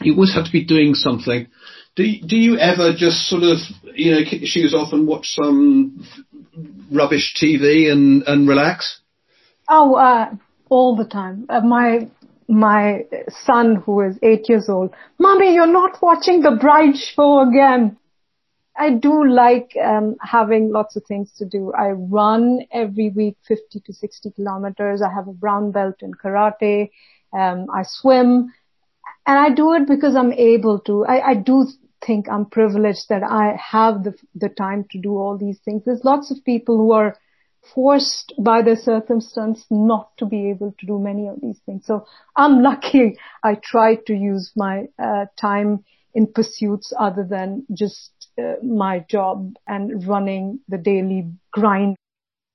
You 0.00 0.14
always 0.14 0.34
have 0.34 0.46
to 0.46 0.52
be 0.52 0.64
doing 0.64 0.94
something. 0.94 1.48
Do 1.96 2.04
do 2.26 2.36
you 2.36 2.58
ever 2.58 2.92
just 2.96 3.28
sort 3.28 3.42
of 3.42 3.58
you 3.94 4.12
know 4.12 4.24
kick 4.24 4.40
your 4.40 4.48
shoes 4.48 4.74
off 4.74 4.92
and 4.92 5.06
watch 5.06 5.28
some 5.30 6.06
rubbish 6.90 7.34
TV 7.40 7.90
and 7.90 8.22
and 8.24 8.48
relax? 8.48 9.00
Oh, 9.68 9.94
uh, 9.94 10.34
all 10.68 10.96
the 10.96 11.06
time. 11.06 11.46
Uh, 11.48 11.60
my 11.60 12.08
my 12.48 13.04
son 13.44 13.76
who 13.76 14.00
is 14.02 14.18
eight 14.22 14.48
years 14.48 14.68
old, 14.68 14.94
mommy, 15.18 15.54
you're 15.54 15.66
not 15.66 16.00
watching 16.00 16.42
the 16.42 16.56
bride 16.60 16.96
show 16.96 17.40
again. 17.40 17.96
I 18.78 18.90
do 18.90 19.26
like 19.26 19.74
um, 19.82 20.16
having 20.20 20.70
lots 20.70 20.96
of 20.96 21.04
things 21.06 21.32
to 21.38 21.46
do. 21.46 21.72
I 21.72 21.90
run 21.90 22.60
every 22.72 23.10
week 23.10 23.36
50 23.48 23.80
to 23.80 23.92
60 23.92 24.30
kilometers. 24.32 25.00
I 25.00 25.12
have 25.12 25.28
a 25.28 25.32
brown 25.32 25.72
belt 25.72 25.96
in 26.02 26.12
karate. 26.12 26.90
Um, 27.32 27.66
I 27.74 27.82
swim 27.84 28.52
and 29.26 29.38
I 29.38 29.50
do 29.50 29.74
it 29.74 29.88
because 29.88 30.14
I'm 30.14 30.32
able 30.32 30.78
to. 30.80 31.04
I, 31.04 31.30
I 31.30 31.34
do 31.34 31.66
think 32.04 32.28
I'm 32.28 32.46
privileged 32.46 33.08
that 33.08 33.22
I 33.22 33.58
have 33.60 34.04
the, 34.04 34.14
the 34.34 34.48
time 34.48 34.84
to 34.90 35.00
do 35.00 35.16
all 35.16 35.36
these 35.36 35.58
things. 35.64 35.82
There's 35.84 36.04
lots 36.04 36.30
of 36.30 36.44
people 36.44 36.76
who 36.76 36.92
are 36.92 37.16
forced 37.74 38.32
by 38.38 38.62
the 38.62 38.76
circumstance 38.76 39.64
not 39.70 40.10
to 40.18 40.26
be 40.26 40.50
able 40.50 40.74
to 40.78 40.86
do 40.86 40.98
many 40.98 41.28
of 41.28 41.40
these 41.40 41.58
things. 41.66 41.84
So 41.86 42.06
I'm 42.36 42.62
lucky 42.62 43.18
I 43.42 43.56
try 43.62 43.96
to 44.06 44.14
use 44.14 44.52
my 44.56 44.84
uh, 44.98 45.26
time 45.40 45.84
in 46.14 46.26
pursuits 46.26 46.92
other 46.98 47.26
than 47.28 47.66
just 47.72 48.10
uh, 48.38 48.54
my 48.64 49.04
job 49.08 49.54
and 49.66 50.06
running 50.06 50.60
the 50.68 50.78
daily 50.78 51.30
grind. 51.52 51.96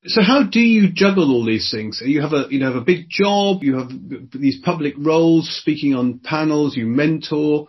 So 0.06 0.24
how 0.24 0.44
do 0.44 0.60
you 0.60 0.92
juggle 0.92 1.32
all 1.32 1.46
these 1.46 1.70
things? 1.70 2.02
You 2.04 2.22
have 2.22 2.34
a 2.34 2.46
you 2.50 2.60
know 2.60 2.74
have 2.74 2.82
a 2.82 2.86
big 2.86 3.06
job, 3.08 3.62
you 3.62 3.78
have 3.78 3.92
these 4.34 4.60
public 4.64 4.96
roles, 4.98 5.56
speaking 5.56 5.94
on 5.94 6.20
panels, 6.24 6.76
you 6.76 6.88
mentor, 6.88 7.68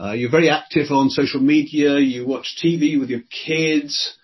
uh, 0.00 0.12
you're 0.12 0.30
very 0.30 0.50
active 0.50 0.92
on 0.92 1.10
social 1.10 1.40
media, 1.40 1.98
you 1.98 2.26
watch 2.26 2.56
TV 2.62 2.98
with 2.98 3.10
your 3.10 3.22
kids 3.22 4.16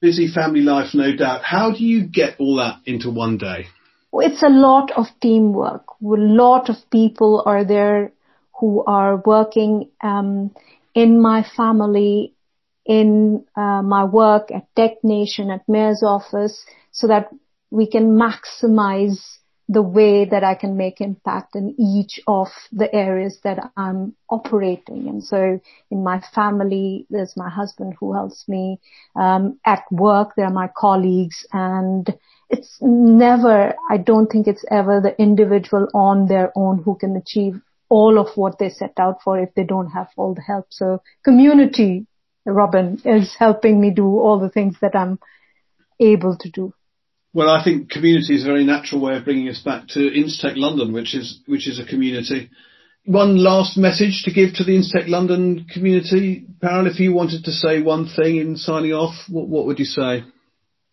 busy 0.00 0.28
family 0.28 0.60
life, 0.60 0.94
no 0.94 1.14
doubt. 1.16 1.42
How 1.44 1.72
do 1.72 1.84
you 1.84 2.06
get 2.06 2.36
all 2.38 2.56
that 2.56 2.80
into 2.84 3.10
one 3.10 3.38
day? 3.38 3.66
It's 4.12 4.42
a 4.42 4.48
lot 4.48 4.92
of 4.92 5.06
teamwork. 5.20 5.84
A 6.00 6.16
lot 6.42 6.70
of 6.70 6.76
people 6.90 7.42
are 7.44 7.64
there 7.64 8.12
who 8.58 8.82
are 8.86 9.16
working 9.16 9.90
um, 10.02 10.54
in 10.94 11.20
my 11.20 11.44
family, 11.56 12.34
in 12.86 13.44
uh, 13.56 13.82
my 13.82 14.04
work 14.04 14.50
at 14.50 14.74
Tech 14.74 15.02
Nation, 15.02 15.50
at 15.50 15.68
Mayor's 15.68 16.02
office, 16.02 16.64
so 16.92 17.08
that 17.08 17.28
we 17.70 17.86
can 17.86 18.18
maximize 18.18 19.18
the 19.68 19.82
way 19.82 20.24
that 20.24 20.44
I 20.44 20.54
can 20.54 20.76
make 20.76 21.00
impact 21.00 21.56
in 21.56 21.74
each 21.78 22.20
of 22.26 22.48
the 22.72 22.92
areas 22.94 23.38
that 23.42 23.72
I'm 23.76 24.14
operating. 24.30 25.08
And 25.08 25.24
so 25.24 25.60
in 25.90 26.04
my 26.04 26.22
family, 26.34 27.06
there's 27.10 27.36
my 27.36 27.48
husband 27.48 27.94
who 27.98 28.12
helps 28.12 28.46
me. 28.46 28.78
Um, 29.16 29.58
at 29.64 29.82
work, 29.90 30.34
there 30.36 30.46
are 30.46 30.52
my 30.52 30.70
colleagues 30.76 31.44
and 31.52 32.06
it's 32.48 32.78
never, 32.80 33.74
I 33.90 33.96
don't 33.96 34.28
think 34.28 34.46
it's 34.46 34.64
ever 34.70 35.00
the 35.00 35.20
individual 35.20 35.88
on 35.94 36.28
their 36.28 36.52
own 36.54 36.82
who 36.82 36.94
can 36.96 37.16
achieve 37.16 37.60
all 37.88 38.18
of 38.18 38.36
what 38.36 38.58
they 38.58 38.68
set 38.68 38.94
out 38.98 39.22
for 39.24 39.38
if 39.38 39.52
they 39.54 39.64
don't 39.64 39.90
have 39.90 40.08
all 40.16 40.34
the 40.34 40.42
help. 40.42 40.66
So 40.70 41.02
community, 41.24 42.06
Robin, 42.44 43.00
is 43.04 43.34
helping 43.36 43.80
me 43.80 43.90
do 43.90 44.06
all 44.06 44.38
the 44.38 44.50
things 44.50 44.76
that 44.80 44.94
I'm 44.94 45.18
able 45.98 46.36
to 46.36 46.50
do. 46.50 46.72
Well, 47.36 47.50
I 47.50 47.62
think 47.62 47.90
community 47.90 48.34
is 48.34 48.44
a 48.44 48.46
very 48.46 48.64
natural 48.64 49.02
way 49.02 49.14
of 49.14 49.26
bringing 49.26 49.50
us 49.50 49.60
back 49.60 49.88
to 49.88 49.98
Instech 49.98 50.54
London, 50.56 50.94
which 50.94 51.14
is 51.14 51.40
which 51.44 51.68
is 51.68 51.78
a 51.78 51.84
community. 51.84 52.48
One 53.04 53.36
last 53.36 53.76
message 53.76 54.22
to 54.24 54.32
give 54.32 54.54
to 54.54 54.64
the 54.64 54.72
Instech 54.72 55.06
London 55.06 55.66
community, 55.70 56.46
Parul. 56.62 56.90
If 56.90 56.98
you 56.98 57.12
wanted 57.12 57.44
to 57.44 57.52
say 57.52 57.82
one 57.82 58.08
thing 58.08 58.36
in 58.36 58.56
signing 58.56 58.94
off, 58.94 59.16
what, 59.28 59.48
what 59.48 59.66
would 59.66 59.78
you 59.78 59.84
say? 59.84 60.24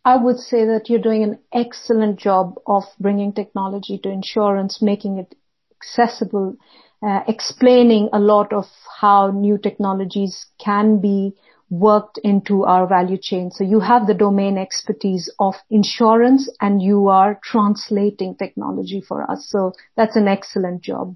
I 0.03 0.17
would 0.17 0.35
say 0.35 0.65
that 0.65 0.89
you're 0.89 0.99
doing 0.99 1.23
an 1.23 1.39
excellent 1.53 2.19
job 2.19 2.55
of 2.67 2.83
bringing 2.99 3.31
technology 3.31 3.97
to 3.99 4.09
insurance, 4.09 4.81
making 4.81 5.19
it 5.19 5.33
accessible, 5.79 6.57
uh, 7.01 7.21
explaining 7.25 8.09
a 8.11 8.19
lot 8.19 8.51
of 8.51 8.65
how 8.99 9.31
new 9.31 9.57
technologies 9.57 10.45
can 10.61 10.99
be 10.99 11.35
worked 11.69 12.19
into 12.23 12.63
our 12.63 12.87
value 12.87 13.17
chain. 13.19 13.51
So 13.51 13.63
you 13.63 13.79
have 13.79 14.07
the 14.07 14.13
domain 14.13 14.57
expertise 14.57 15.31
of 15.39 15.55
insurance 15.69 16.49
and 16.61 16.81
you 16.81 17.07
are 17.07 17.39
translating 17.43 18.35
technology 18.35 19.01
for 19.01 19.29
us. 19.29 19.47
So 19.49 19.73
that's 19.95 20.15
an 20.15 20.27
excellent 20.27 20.83
job. 20.83 21.15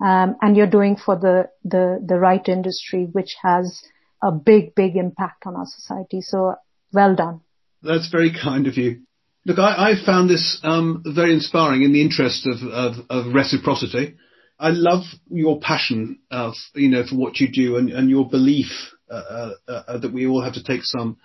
Um, 0.00 0.36
and 0.40 0.56
you're 0.56 0.66
doing 0.66 0.96
for 0.96 1.16
the, 1.16 1.50
the, 1.64 2.02
the 2.04 2.18
right 2.18 2.46
industry, 2.48 3.08
which 3.10 3.34
has 3.42 3.82
a 4.22 4.30
big, 4.32 4.74
big 4.74 4.96
impact 4.96 5.44
on 5.46 5.56
our 5.56 5.66
society. 5.66 6.20
So 6.20 6.54
well 6.92 7.14
done. 7.14 7.40
That's 7.82 8.08
very 8.10 8.32
kind 8.32 8.66
of 8.66 8.76
you. 8.76 9.02
Look, 9.44 9.58
I, 9.58 9.90
I 9.90 10.04
found 10.04 10.28
this 10.28 10.60
um, 10.62 11.02
very 11.04 11.32
inspiring 11.32 11.82
in 11.82 11.92
the 11.92 12.02
interest 12.02 12.46
of, 12.46 12.62
of, 12.68 12.94
of 13.08 13.34
reciprocity. 13.34 14.16
I 14.58 14.70
love 14.70 15.04
your 15.30 15.60
passion, 15.60 16.18
of, 16.30 16.54
you 16.74 16.88
know, 16.88 17.04
for 17.08 17.16
what 17.16 17.38
you 17.38 17.48
do 17.50 17.76
and, 17.76 17.90
and 17.90 18.10
your 18.10 18.28
belief 18.28 18.66
uh, 18.66 18.76
uh, 18.78 18.88
uh, 18.88 18.97
Uh, 19.10 19.52
uh, 19.68 19.72
uh, 19.88 19.98
that 19.98 20.12
we 20.12 20.26
all 20.26 20.42
have 20.42 20.52
to 20.52 20.62
take 20.62 20.82
some 20.82 21.16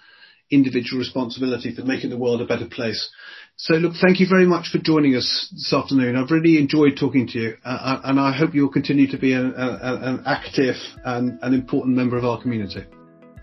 individual 0.49 0.99
responsibility 0.99 1.75
for 1.75 1.83
making 1.83 2.09
the 2.09 2.17
world 2.17 2.41
a 2.41 2.45
better 2.45 2.65
place. 2.65 3.09
So 3.57 3.75
look, 3.75 3.93
thank 4.01 4.19
you 4.19 4.27
very 4.27 4.45
much 4.45 4.69
for 4.71 4.77
joining 4.77 5.15
us 5.15 5.49
this 5.51 5.73
afternoon. 5.73 6.15
I've 6.15 6.31
really 6.31 6.57
enjoyed 6.57 6.97
talking 6.97 7.27
to 7.27 7.39
you, 7.39 7.57
uh, 7.65 7.99
and 8.03 8.19
I 8.19 8.31
hope 8.31 8.55
you'll 8.55 8.71
continue 8.71 9.07
to 9.11 9.17
be 9.17 9.33
an, 9.33 9.53
an 9.57 10.23
active 10.25 10.75
and 11.03 11.39
an 11.41 11.53
important 11.53 11.95
member 11.95 12.17
of 12.17 12.23
our 12.23 12.41
community. 12.41 12.85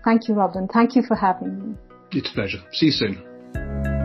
Thank 0.03 0.27
you, 0.27 0.33
Robin. 0.33 0.67
Thank 0.67 0.95
you 0.95 1.03
for 1.03 1.15
having 1.15 1.71
me. 1.71 1.77
It's 2.11 2.29
a 2.29 2.33
pleasure. 2.33 2.63
See 2.71 2.87
you 2.87 2.91
soon. 2.91 4.00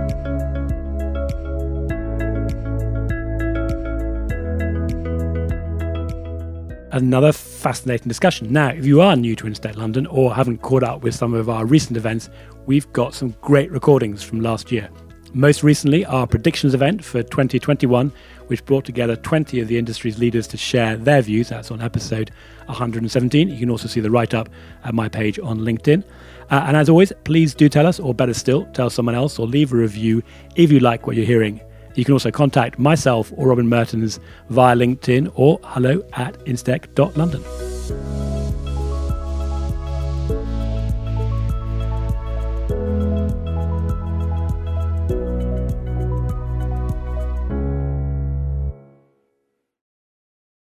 Another 6.96 7.30
fascinating 7.30 8.08
discussion. 8.08 8.52
Now, 8.52 8.68
if 8.68 8.86
you 8.86 9.00
are 9.02 9.14
new 9.14 9.36
to 9.36 9.44
Instech 9.44 9.76
London 9.76 10.06
or 10.06 10.34
haven't 10.34 10.62
caught 10.62 10.82
up 10.82 11.02
with 11.02 11.14
some 11.14 11.34
of 11.34 11.50
our 11.50 11.66
recent 11.66 11.96
events, 11.96 12.30
we've 12.64 12.90
got 12.92 13.14
some 13.14 13.34
great 13.42 13.70
recordings 13.70 14.22
from 14.22 14.40
last 14.40 14.72
year. 14.72 14.88
Most 15.34 15.62
recently, 15.62 16.06
our 16.06 16.26
predictions 16.26 16.72
event 16.72 17.04
for 17.04 17.22
2021, 17.22 18.10
which 18.46 18.64
brought 18.64 18.86
together 18.86 19.16
20 19.16 19.60
of 19.60 19.68
the 19.68 19.76
industry's 19.76 20.18
leaders 20.18 20.46
to 20.46 20.56
share 20.56 20.96
their 20.96 21.20
views. 21.20 21.50
That's 21.50 21.70
on 21.70 21.82
episode 21.82 22.30
117. 22.66 23.50
You 23.50 23.58
can 23.58 23.68
also 23.70 23.88
see 23.88 24.00
the 24.00 24.10
write 24.10 24.32
up 24.32 24.48
at 24.84 24.94
my 24.94 25.08
page 25.08 25.38
on 25.38 25.58
LinkedIn. 25.58 26.02
Uh, 26.50 26.64
and 26.66 26.76
as 26.76 26.88
always, 26.88 27.12
please 27.24 27.54
do 27.54 27.68
tell 27.68 27.86
us, 27.86 28.00
or 28.00 28.14
better 28.14 28.32
still, 28.32 28.64
tell 28.72 28.88
someone 28.88 29.14
else 29.14 29.38
or 29.38 29.46
leave 29.46 29.72
a 29.74 29.76
review 29.76 30.22
if 30.54 30.72
you 30.72 30.80
like 30.80 31.06
what 31.06 31.16
you're 31.16 31.26
hearing. 31.26 31.60
You 31.96 32.04
can 32.04 32.12
also 32.12 32.30
contact 32.30 32.78
myself 32.78 33.32
or 33.36 33.48
Robin 33.48 33.68
Merttens 33.68 34.20
via 34.50 34.76
LinkedIn 34.76 35.32
or 35.34 35.58
hello 35.64 36.04
at 36.12 36.38
instech.london. 36.44 38.15